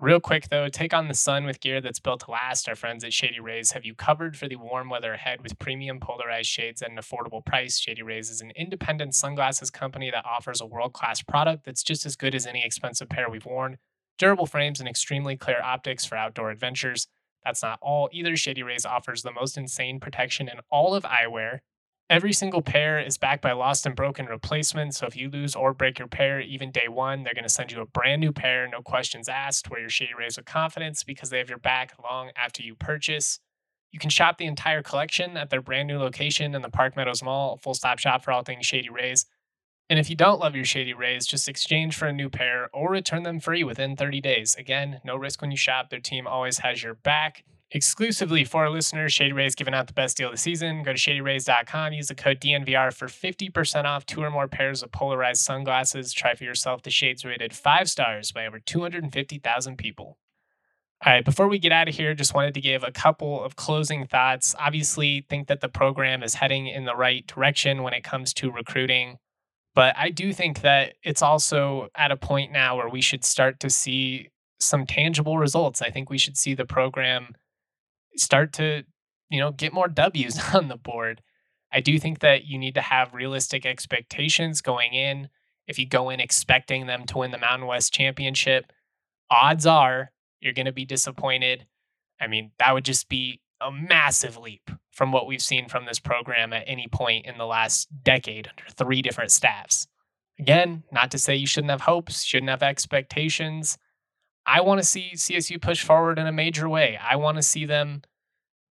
Real 0.00 0.18
quick 0.18 0.48
though, 0.48 0.68
take 0.68 0.92
on 0.92 1.06
the 1.06 1.14
sun 1.14 1.44
with 1.44 1.60
gear 1.60 1.80
that's 1.80 2.00
built 2.00 2.20
to 2.20 2.30
last. 2.32 2.68
Our 2.68 2.74
friends 2.74 3.04
at 3.04 3.12
Shady 3.12 3.38
Rays 3.38 3.70
have 3.70 3.84
you 3.84 3.94
covered 3.94 4.36
for 4.36 4.48
the 4.48 4.56
warm 4.56 4.90
weather 4.90 5.12
ahead 5.12 5.42
with 5.42 5.58
premium 5.60 6.00
polarized 6.00 6.48
shades 6.48 6.82
at 6.82 6.90
an 6.90 6.96
affordable 6.96 7.44
price. 7.44 7.78
Shady 7.78 8.02
Rays 8.02 8.28
is 8.28 8.40
an 8.40 8.50
independent 8.56 9.14
sunglasses 9.14 9.70
company 9.70 10.10
that 10.10 10.26
offers 10.26 10.60
a 10.60 10.66
world 10.66 10.92
class 10.92 11.22
product 11.22 11.64
that's 11.64 11.84
just 11.84 12.04
as 12.04 12.16
good 12.16 12.34
as 12.34 12.46
any 12.46 12.64
expensive 12.64 13.08
pair 13.08 13.30
we've 13.30 13.46
worn. 13.46 13.78
Durable 14.18 14.46
frames 14.46 14.80
and 14.80 14.88
extremely 14.88 15.36
clear 15.36 15.62
optics 15.62 16.04
for 16.04 16.16
outdoor 16.16 16.50
adventures. 16.50 17.06
That's 17.44 17.62
not 17.62 17.78
all 17.80 18.08
either. 18.12 18.36
Shady 18.36 18.64
Rays 18.64 18.84
offers 18.84 19.22
the 19.22 19.32
most 19.32 19.56
insane 19.56 20.00
protection 20.00 20.48
in 20.48 20.58
all 20.68 20.96
of 20.96 21.04
eyewear 21.04 21.60
Every 22.12 22.34
single 22.34 22.60
pair 22.60 23.00
is 23.00 23.16
backed 23.16 23.40
by 23.40 23.52
lost 23.52 23.86
and 23.86 23.96
broken 23.96 24.26
replacements. 24.26 24.98
So 24.98 25.06
if 25.06 25.16
you 25.16 25.30
lose 25.30 25.56
or 25.56 25.72
break 25.72 25.98
your 25.98 26.08
pair, 26.08 26.42
even 26.42 26.70
day 26.70 26.86
one, 26.86 27.22
they're 27.22 27.32
going 27.32 27.42
to 27.42 27.48
send 27.48 27.72
you 27.72 27.80
a 27.80 27.86
brand 27.86 28.20
new 28.20 28.32
pair, 28.32 28.68
no 28.68 28.82
questions 28.82 29.30
asked. 29.30 29.70
Wear 29.70 29.80
your 29.80 29.88
Shady 29.88 30.12
Rays 30.12 30.36
with 30.36 30.44
confidence 30.44 31.04
because 31.04 31.30
they 31.30 31.38
have 31.38 31.48
your 31.48 31.56
back 31.56 31.94
long 32.04 32.30
after 32.36 32.62
you 32.62 32.74
purchase. 32.74 33.40
You 33.92 33.98
can 33.98 34.10
shop 34.10 34.36
the 34.36 34.44
entire 34.44 34.82
collection 34.82 35.38
at 35.38 35.48
their 35.48 35.62
brand 35.62 35.88
new 35.88 35.98
location 35.98 36.54
in 36.54 36.60
the 36.60 36.68
Park 36.68 36.96
Meadows 36.96 37.22
Mall, 37.22 37.56
full 37.56 37.72
stop 37.72 37.98
shop 37.98 38.22
for 38.22 38.30
all 38.30 38.42
things 38.42 38.66
Shady 38.66 38.90
Rays. 38.90 39.24
And 39.88 39.98
if 39.98 40.10
you 40.10 40.16
don't 40.16 40.38
love 40.38 40.54
your 40.54 40.66
Shady 40.66 40.92
Rays, 40.92 41.26
just 41.26 41.48
exchange 41.48 41.96
for 41.96 42.08
a 42.08 42.12
new 42.12 42.28
pair 42.28 42.68
or 42.74 42.90
return 42.90 43.22
them 43.22 43.40
free 43.40 43.64
within 43.64 43.96
30 43.96 44.20
days. 44.20 44.54
Again, 44.54 45.00
no 45.02 45.16
risk 45.16 45.40
when 45.40 45.50
you 45.50 45.56
shop. 45.56 45.88
Their 45.88 45.98
team 45.98 46.26
always 46.26 46.58
has 46.58 46.82
your 46.82 46.94
back. 46.94 47.44
Exclusively 47.74 48.44
for 48.44 48.64
our 48.64 48.70
listeners, 48.70 49.14
Shady 49.14 49.32
Rays 49.32 49.54
giving 49.54 49.72
out 49.72 49.86
the 49.86 49.94
best 49.94 50.18
deal 50.18 50.28
of 50.28 50.34
the 50.34 50.38
season. 50.38 50.82
Go 50.82 50.92
to 50.92 50.98
shadyrays.com, 50.98 51.94
use 51.94 52.08
the 52.08 52.14
code 52.14 52.38
DNVR 52.38 52.92
for 52.92 53.06
50% 53.06 53.84
off 53.84 54.04
two 54.04 54.22
or 54.22 54.30
more 54.30 54.46
pairs 54.46 54.82
of 54.82 54.92
polarized 54.92 55.40
sunglasses. 55.40 56.12
Try 56.12 56.34
for 56.34 56.44
yourself 56.44 56.82
the 56.82 56.90
shades 56.90 57.24
rated 57.24 57.54
five 57.54 57.88
stars 57.88 58.30
by 58.30 58.46
over 58.46 58.58
250,000 58.58 59.78
people. 59.78 60.18
All 61.04 61.12
right, 61.12 61.24
before 61.24 61.48
we 61.48 61.58
get 61.58 61.72
out 61.72 61.88
of 61.88 61.94
here, 61.94 62.14
just 62.14 62.34
wanted 62.34 62.52
to 62.54 62.60
give 62.60 62.84
a 62.84 62.92
couple 62.92 63.42
of 63.42 63.56
closing 63.56 64.06
thoughts. 64.06 64.54
Obviously, 64.58 65.24
think 65.30 65.48
that 65.48 65.62
the 65.62 65.68
program 65.68 66.22
is 66.22 66.34
heading 66.34 66.66
in 66.66 66.84
the 66.84 66.94
right 66.94 67.26
direction 67.26 67.82
when 67.82 67.94
it 67.94 68.04
comes 68.04 68.34
to 68.34 68.52
recruiting. 68.52 69.16
But 69.74 69.96
I 69.96 70.10
do 70.10 70.34
think 70.34 70.60
that 70.60 70.94
it's 71.02 71.22
also 71.22 71.88
at 71.96 72.12
a 72.12 72.16
point 72.18 72.52
now 72.52 72.76
where 72.76 72.88
we 72.90 73.00
should 73.00 73.24
start 73.24 73.60
to 73.60 73.70
see 73.70 74.28
some 74.60 74.84
tangible 74.86 75.38
results. 75.38 75.80
I 75.80 75.90
think 75.90 76.10
we 76.10 76.18
should 76.18 76.36
see 76.36 76.54
the 76.54 76.66
program 76.66 77.34
start 78.16 78.52
to, 78.54 78.84
you 79.30 79.40
know, 79.40 79.52
get 79.52 79.72
more 79.72 79.88
W's 79.88 80.38
on 80.54 80.68
the 80.68 80.76
board. 80.76 81.22
I 81.72 81.80
do 81.80 81.98
think 81.98 82.20
that 82.20 82.44
you 82.44 82.58
need 82.58 82.74
to 82.74 82.82
have 82.82 83.14
realistic 83.14 83.64
expectations 83.64 84.60
going 84.60 84.92
in. 84.92 85.28
If 85.66 85.78
you 85.78 85.86
go 85.86 86.10
in 86.10 86.20
expecting 86.20 86.86
them 86.86 87.06
to 87.06 87.18
win 87.18 87.30
the 87.30 87.38
Mountain 87.38 87.66
West 87.66 87.92
Championship, 87.92 88.72
odds 89.30 89.66
are 89.66 90.10
you're 90.40 90.52
going 90.52 90.66
to 90.66 90.72
be 90.72 90.84
disappointed. 90.84 91.66
I 92.20 92.26
mean, 92.26 92.50
that 92.58 92.74
would 92.74 92.84
just 92.84 93.08
be 93.08 93.40
a 93.60 93.70
massive 93.70 94.36
leap 94.36 94.70
from 94.90 95.12
what 95.12 95.26
we've 95.26 95.42
seen 95.42 95.68
from 95.68 95.86
this 95.86 96.00
program 96.00 96.52
at 96.52 96.64
any 96.66 96.88
point 96.88 97.26
in 97.26 97.38
the 97.38 97.46
last 97.46 97.88
decade 98.02 98.48
under 98.48 98.70
three 98.70 99.00
different 99.00 99.30
staffs. 99.30 99.86
Again, 100.38 100.82
not 100.92 101.10
to 101.12 101.18
say 101.18 101.36
you 101.36 101.46
shouldn't 101.46 101.70
have 101.70 101.82
hopes, 101.82 102.24
shouldn't 102.24 102.50
have 102.50 102.62
expectations. 102.62 103.78
I 104.46 104.60
want 104.60 104.80
to 104.80 104.86
see 104.86 105.12
CSU 105.14 105.60
push 105.60 105.84
forward 105.84 106.18
in 106.18 106.26
a 106.26 106.32
major 106.32 106.68
way. 106.68 106.98
I 107.02 107.16
want 107.16 107.36
to 107.36 107.42
see 107.42 107.64
them 107.64 108.02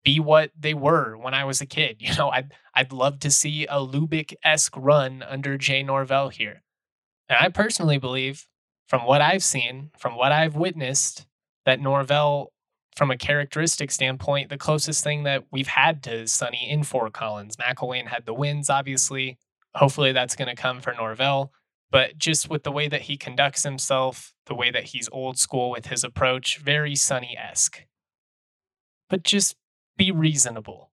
be 0.05 0.19
what 0.19 0.51
they 0.59 0.75
were 0.75 1.17
when 1.17 1.35
I 1.35 1.45
was 1.45 1.61
a 1.61 1.67
kid. 1.67 1.97
You 2.01 2.15
know, 2.17 2.31
I'd 2.31 2.53
I'd 2.75 2.93
love 2.93 3.21
to 3.21 3.31
see 3.31 3.67
a 3.67 3.77
Lubick 3.77 4.35
esque 4.45 4.77
run 4.77 5.23
under 5.23 5.59
Jay 5.59 5.83
Norvell 5.83 6.29
here. 6.29 6.63
And 7.29 7.39
I 7.41 7.49
personally 7.49 7.99
believe, 7.99 8.47
from 8.89 9.05
what 9.07 9.21
I've 9.21 9.43
seen, 9.43 9.91
from 9.99 10.17
what 10.17 10.33
I've 10.33 10.57
witnessed, 10.57 11.27
that 11.67 11.81
Norvell, 11.81 12.53
from 12.97 13.11
a 13.11 13.17
characteristic 13.17 13.91
standpoint, 13.91 14.49
the 14.49 14.59
closest 14.59 15.05
thing 15.05 15.25
that 15.25 15.45
we've 15.53 15.69
had 15.69 16.03
to 16.05 16.27
Sonny 16.27 16.69
in 16.69 16.83
Fort 16.83 17.13
Collins. 17.13 17.57
McElwain 17.57 18.09
had 18.09 18.27
the 18.27 18.35
wins, 18.35 18.71
obviously. 18.71 19.39
Hopefully 19.75 20.13
that's 20.13 20.35
going 20.35 20.49
to 20.49 20.61
come 20.61 20.81
for 20.81 20.93
Norvell 20.93 21.53
but 21.91 22.19
just 22.19 22.49
with 22.49 22.63
the 22.63 22.73
way 22.73 22.89
that 22.89 23.03
he 23.03 23.17
conducts 23.17 23.65
himself, 23.65 24.33
the 24.47 24.55
way 24.55 24.71
that 24.71 24.85
he's 24.85 25.09
old 25.13 25.39
school 25.39 25.71
with 25.71 25.87
his 25.87 26.05
approach, 26.05 26.59
very 26.59 26.95
Sonny 26.95 27.37
esque. 27.37 27.85
But 29.09 29.25
just 29.25 29.57
be 29.97 30.11
reasonable. 30.11 30.91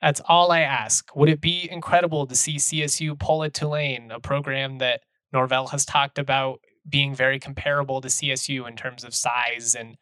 That's 0.00 0.22
all 0.26 0.52
I 0.52 0.60
ask. 0.60 1.14
Would 1.14 1.28
it 1.28 1.40
be 1.40 1.68
incredible 1.70 2.26
to 2.26 2.34
see 2.34 2.56
CSU 2.56 3.18
pull 3.18 3.42
a 3.42 3.50
Tulane, 3.50 4.10
a 4.10 4.20
program 4.20 4.78
that 4.78 5.02
Norvell 5.32 5.68
has 5.68 5.84
talked 5.84 6.18
about 6.18 6.60
being 6.88 7.14
very 7.14 7.38
comparable 7.38 8.00
to 8.00 8.08
CSU 8.08 8.66
in 8.66 8.76
terms 8.76 9.04
of 9.04 9.14
size 9.14 9.74
and, 9.78 9.96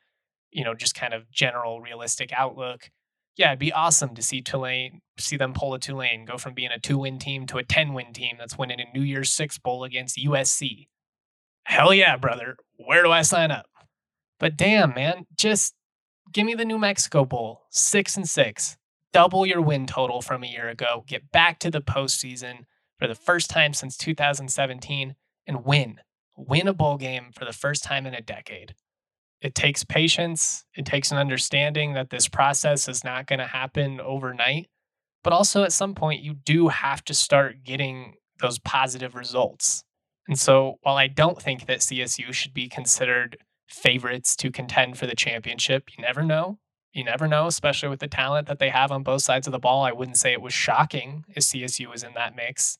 you 0.53 0.63
know, 0.63 0.75
just 0.75 0.95
kind 0.95 1.15
of 1.15 1.31
general 1.31 1.81
realistic 1.81 2.31
outlook. 2.33 2.91
Yeah, 3.37 3.49
it'd 3.49 3.59
be 3.59 3.73
awesome 3.73 4.15
to 4.15 4.23
see 4.23 4.41
Tulane, 4.41 5.03
see 5.19 5.37
them 5.37 5.53
pull 5.53 5.75
a 5.75 5.79
Tulane, 5.79 6.25
go 6.25 6.39
from 6.39 6.55
being 6.55 6.71
a 6.71 6.79
two 6.79 6.99
win 6.99 7.19
team 7.19 7.47
to 7.47 7.59
a 7.59 7.63
10 7.63 7.93
win 7.93 8.13
team 8.13 8.37
that's 8.39 8.57
winning 8.57 8.81
a 8.81 8.97
New 8.97 9.05
Year's 9.05 9.31
Six 9.31 9.59
Bowl 9.59 9.85
against 9.85 10.17
USC. 10.17 10.89
Hell 11.65 11.93
yeah, 11.93 12.17
brother. 12.17 12.57
Where 12.77 13.03
do 13.03 13.11
I 13.11 13.23
sign 13.23 13.51
up? 13.51 13.67
But 14.39 14.57
damn, 14.57 14.95
man, 14.95 15.27
just 15.37 15.75
give 16.33 16.47
me 16.47 16.55
the 16.55 16.65
New 16.65 16.79
Mexico 16.79 17.25
Bowl, 17.25 17.63
six 17.71 18.17
and 18.17 18.29
six. 18.29 18.77
Double 19.13 19.47
your 19.47 19.61
win 19.61 19.87
total 19.87 20.23
from 20.23 20.43
a 20.43 20.47
year 20.47 20.69
ago. 20.69 21.05
Get 21.07 21.31
back 21.33 21.59
to 21.61 21.71
the 21.71 21.81
postseason 21.81 22.65
for 22.99 23.07
the 23.07 23.15
first 23.15 23.51
time 23.51 23.73
since 23.73 23.97
2017 23.97 25.15
and 25.47 25.65
win. 25.65 26.01
Win 26.37 26.69
a 26.69 26.75
bowl 26.75 26.97
game 26.97 27.31
for 27.33 27.45
the 27.45 27.53
first 27.53 27.83
time 27.83 28.07
in 28.07 28.15
a 28.15 28.21
decade. 28.21 28.75
It 29.41 29.55
takes 29.55 29.85
patience. 29.85 30.65
It 30.75 30.87
takes 30.87 31.13
an 31.13 31.19
understanding 31.19 31.93
that 31.95 32.11
this 32.11 32.29
process 32.29 32.89
is 32.89 33.05
not 33.05 33.27
going 33.27 33.39
to 33.39 33.47
happen 33.47 34.01
overnight. 34.01 34.69
But 35.23 35.33
also, 35.33 35.65
at 35.65 35.73
some 35.73 35.95
point, 35.95 36.23
you 36.23 36.35
do 36.35 36.69
have 36.69 37.05
to 37.05 37.15
start 37.15 37.65
getting 37.65 38.15
those 38.41 38.59
positive 38.59 39.15
results. 39.15 39.83
And 40.29 40.39
so, 40.39 40.77
while 40.83 40.97
I 40.97 41.09
don't 41.09 41.41
think 41.41 41.67
that 41.67 41.81
CSU 41.81 42.33
should 42.33 42.55
be 42.55 42.69
considered 42.69 43.39
favorites 43.69 44.37
to 44.37 44.51
contend 44.51 44.99
for 44.99 45.07
the 45.07 45.15
championship. 45.15 45.91
You 45.97 46.03
never 46.03 46.23
know. 46.23 46.59
You 46.93 47.05
never 47.05 47.29
know, 47.29 47.47
especially 47.47 47.89
with 47.89 48.01
the 48.01 48.09
talent 48.09 48.47
that 48.49 48.59
they 48.59 48.71
have 48.71 48.91
on 48.91 49.03
both 49.03 49.23
sides 49.23 49.47
of 49.47 49.53
the 49.53 49.59
ball. 49.59 49.85
I 49.85 49.93
wouldn't 49.93 50.17
say 50.17 50.33
it 50.33 50.41
was 50.41 50.55
shocking 50.55 51.25
if 51.29 51.43
CSU 51.43 51.89
was 51.89 52.03
in 52.03 52.15
that 52.15 52.35
mix. 52.35 52.79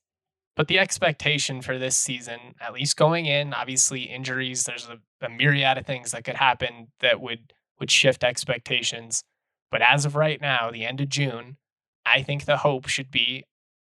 But 0.57 0.69
the 0.69 0.79
expectation 0.79 1.61
for 1.61 1.79
this 1.79 1.97
season, 1.97 2.55
at 2.61 2.73
least 2.73 2.97
going 2.97 3.27
in, 3.27 3.53
obviously 3.53 4.05
injuries, 4.05 4.65
there's 4.65 4.89
a, 4.89 4.99
a 5.25 5.29
myriad 5.29 5.77
of 5.77 5.87
things 5.87 6.13
that 6.13 6.25
could 6.25 6.37
happen 6.37 6.89
that 7.01 7.21
would 7.21 7.53
would 7.79 7.91
shift 7.91 8.25
expectations. 8.25 9.23
But 9.71 9.83
as 9.83 10.07
of 10.07 10.17
right 10.17 10.41
now, 10.41 10.71
the 10.71 10.87
end 10.87 11.03
of 11.03 11.11
June, 11.11 11.59
I 12.07 12.23
think 12.23 12.45
the 12.47 12.57
hope 12.59 12.89
should 12.89 13.11
be 13.11 13.45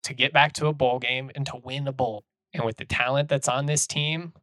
to 0.04 0.16
get 0.16 0.34
back 0.34 0.54
to 0.54 0.66
a 0.66 0.74
bowl 0.74 0.98
game 0.98 1.30
and 1.36 1.46
to 1.46 1.62
win 1.64 1.88
a 1.88 1.92
bowl. 1.92 2.24
And 2.54 2.64
with 2.64 2.78
the 2.78 2.86
talent 2.86 3.30
that's 3.30 3.48
on 3.48 3.68
this 3.68 3.86
team, 3.86 4.34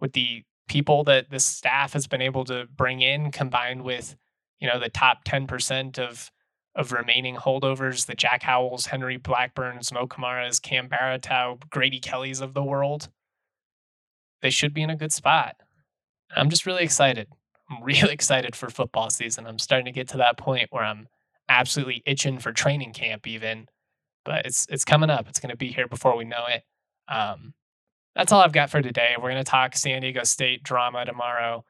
with 0.00 0.12
the 0.12 0.44
people 0.68 1.02
that 1.04 1.30
the 1.30 1.40
staff 1.40 1.94
has 1.94 2.06
been 2.06 2.22
able 2.22 2.44
to 2.44 2.68
bring 2.76 3.00
in 3.00 3.32
combined 3.32 3.82
with 3.82 4.14
you 4.60 4.68
know 4.68 4.78
the 4.78 4.88
top 4.88 5.24
10% 5.24 5.98
of 5.98 6.30
of 6.78 6.92
remaining 6.92 7.36
holdovers 7.36 8.06
the 8.06 8.14
jack 8.14 8.42
howells 8.42 8.86
henry 8.86 9.18
blackburns 9.18 9.92
mo 9.92 10.06
kamaras 10.06 10.62
cam 10.62 10.88
baratow 10.88 11.60
grady 11.68 12.00
kellys 12.00 12.40
of 12.40 12.54
the 12.54 12.64
world 12.64 13.10
they 14.40 14.50
should 14.50 14.72
be 14.72 14.82
in 14.82 14.90
a 14.90 14.96
good 14.96 15.12
spot. 15.12 15.56
I'm 16.36 16.48
just 16.48 16.64
really 16.64 16.84
excited. 16.84 17.26
I'm 17.68 17.82
really 17.82 18.12
excited 18.12 18.54
for 18.54 18.70
football 18.70 19.10
season. 19.10 19.46
I'm 19.46 19.58
starting 19.58 19.86
to 19.86 19.92
get 19.92 20.08
to 20.08 20.18
that 20.18 20.38
point 20.38 20.68
where 20.70 20.84
i'm 20.84 21.08
absolutely 21.50 22.02
itching 22.06 22.38
for 22.38 22.52
training 22.52 22.92
camp 22.92 23.26
even 23.26 23.66
but 24.28 24.44
it's 24.44 24.66
it's 24.68 24.84
coming 24.84 25.08
up. 25.08 25.26
It's 25.26 25.40
going 25.40 25.50
to 25.50 25.56
be 25.56 25.72
here 25.72 25.88
before 25.88 26.14
we 26.14 26.24
know 26.24 26.44
it. 26.48 26.62
Um, 27.10 27.54
that's 28.14 28.30
all 28.30 28.42
I've 28.42 28.52
got 28.52 28.68
for 28.68 28.82
today. 28.82 29.14
We're 29.16 29.30
going 29.30 29.42
to 29.42 29.50
talk 29.50 29.74
San 29.74 30.02
Diego 30.02 30.22
State 30.24 30.62
drama 30.62 31.06
tomorrow, 31.06 31.64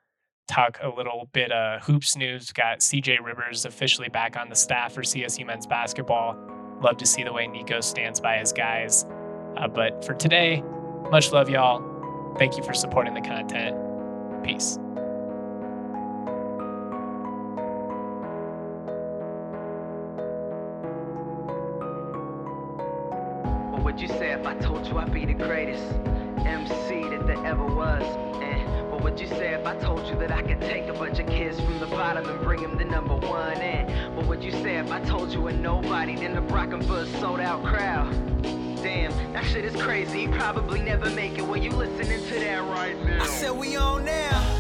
talk 0.49 0.79
a 0.83 0.89
little 0.89 1.29
bit 1.33 1.53
of 1.53 1.83
hoops 1.83 2.17
news. 2.17 2.51
Got 2.53 2.81
CJ 2.81 3.23
Rivers 3.23 3.65
officially 3.65 4.09
back 4.09 4.37
on 4.37 4.49
the 4.49 4.57
staff 4.57 4.95
for 4.95 5.03
CSU 5.03 5.47
men's 5.47 5.67
basketball. 5.67 6.37
Love 6.83 6.97
to 6.97 7.07
see 7.07 7.23
the 7.23 7.33
way 7.33 7.47
Niko 7.47 7.83
stands 7.83 8.21
by 8.21 8.39
his 8.39 8.53
guys. 8.53 9.05
Uh, 9.57 9.69
but 9.69 10.05
for 10.05 10.15
today, 10.15 10.63
much 11.11 11.33
love, 11.33 11.49
y'all. 11.49 12.35
Thank 12.39 12.57
you 12.57 12.63
for 12.63 12.75
supporting 12.75 13.15
the 13.15 13.21
content. 13.21 13.77
Peace. 14.43 14.79
What 23.73 23.85
would 23.85 24.01
you 24.01 24.09
say 24.09 24.31
if 24.33 24.47
I 24.47 24.55
told 24.55 24.87
you 24.87 24.99
I'd 24.99 25.13
be 25.13 25.27
the 25.27 25.35
greatest? 25.35 25.83
MC 26.47 27.09
that 27.09 27.27
there 27.27 27.45
ever 27.45 27.65
was. 27.65 28.03
And 28.99 29.05
what 29.05 29.13
would 29.13 29.21
you 29.21 29.29
say 29.29 29.55
if 29.55 29.65
I 29.65 29.77
told 29.77 30.09
you 30.09 30.17
that 30.17 30.33
I 30.33 30.43
could 30.43 30.61
take 30.61 30.89
a 30.89 30.93
bunch 30.93 31.21
of 31.21 31.29
kids 31.29 31.61
from 31.61 31.79
the 31.79 31.87
bottom 31.87 32.29
and 32.29 32.41
bring 32.43 32.63
them 32.63 32.77
to 32.79 32.85
number 32.85 33.15
one? 33.15 33.57
And 33.59 33.87
but 34.17 34.27
what 34.27 34.27
would 34.27 34.43
you 34.43 34.51
say 34.51 34.75
if 34.77 34.91
I 34.91 34.99
told 35.03 35.33
you 35.33 35.47
a 35.47 35.53
nobody 35.53 36.21
in 36.21 36.35
the 36.35 36.41
Brockenbus 36.41 37.21
sold 37.21 37.39
out 37.39 37.63
crowd? 37.63 38.13
Damn, 38.83 39.13
that 39.35 39.45
shit 39.45 39.65
is 39.65 39.81
crazy. 39.81 40.23
You 40.23 40.31
probably 40.31 40.81
never 40.81 41.11
make 41.11 41.39
it 41.39 41.47
when 41.47 41.63
you 41.63 41.71
listening 41.71 42.27
to 42.27 42.35
that 42.41 42.61
right 42.65 43.01
now. 43.05 43.23
I 43.23 43.27
said 43.29 43.53
we 43.53 43.77
on 43.77 44.05
now. 44.05 44.58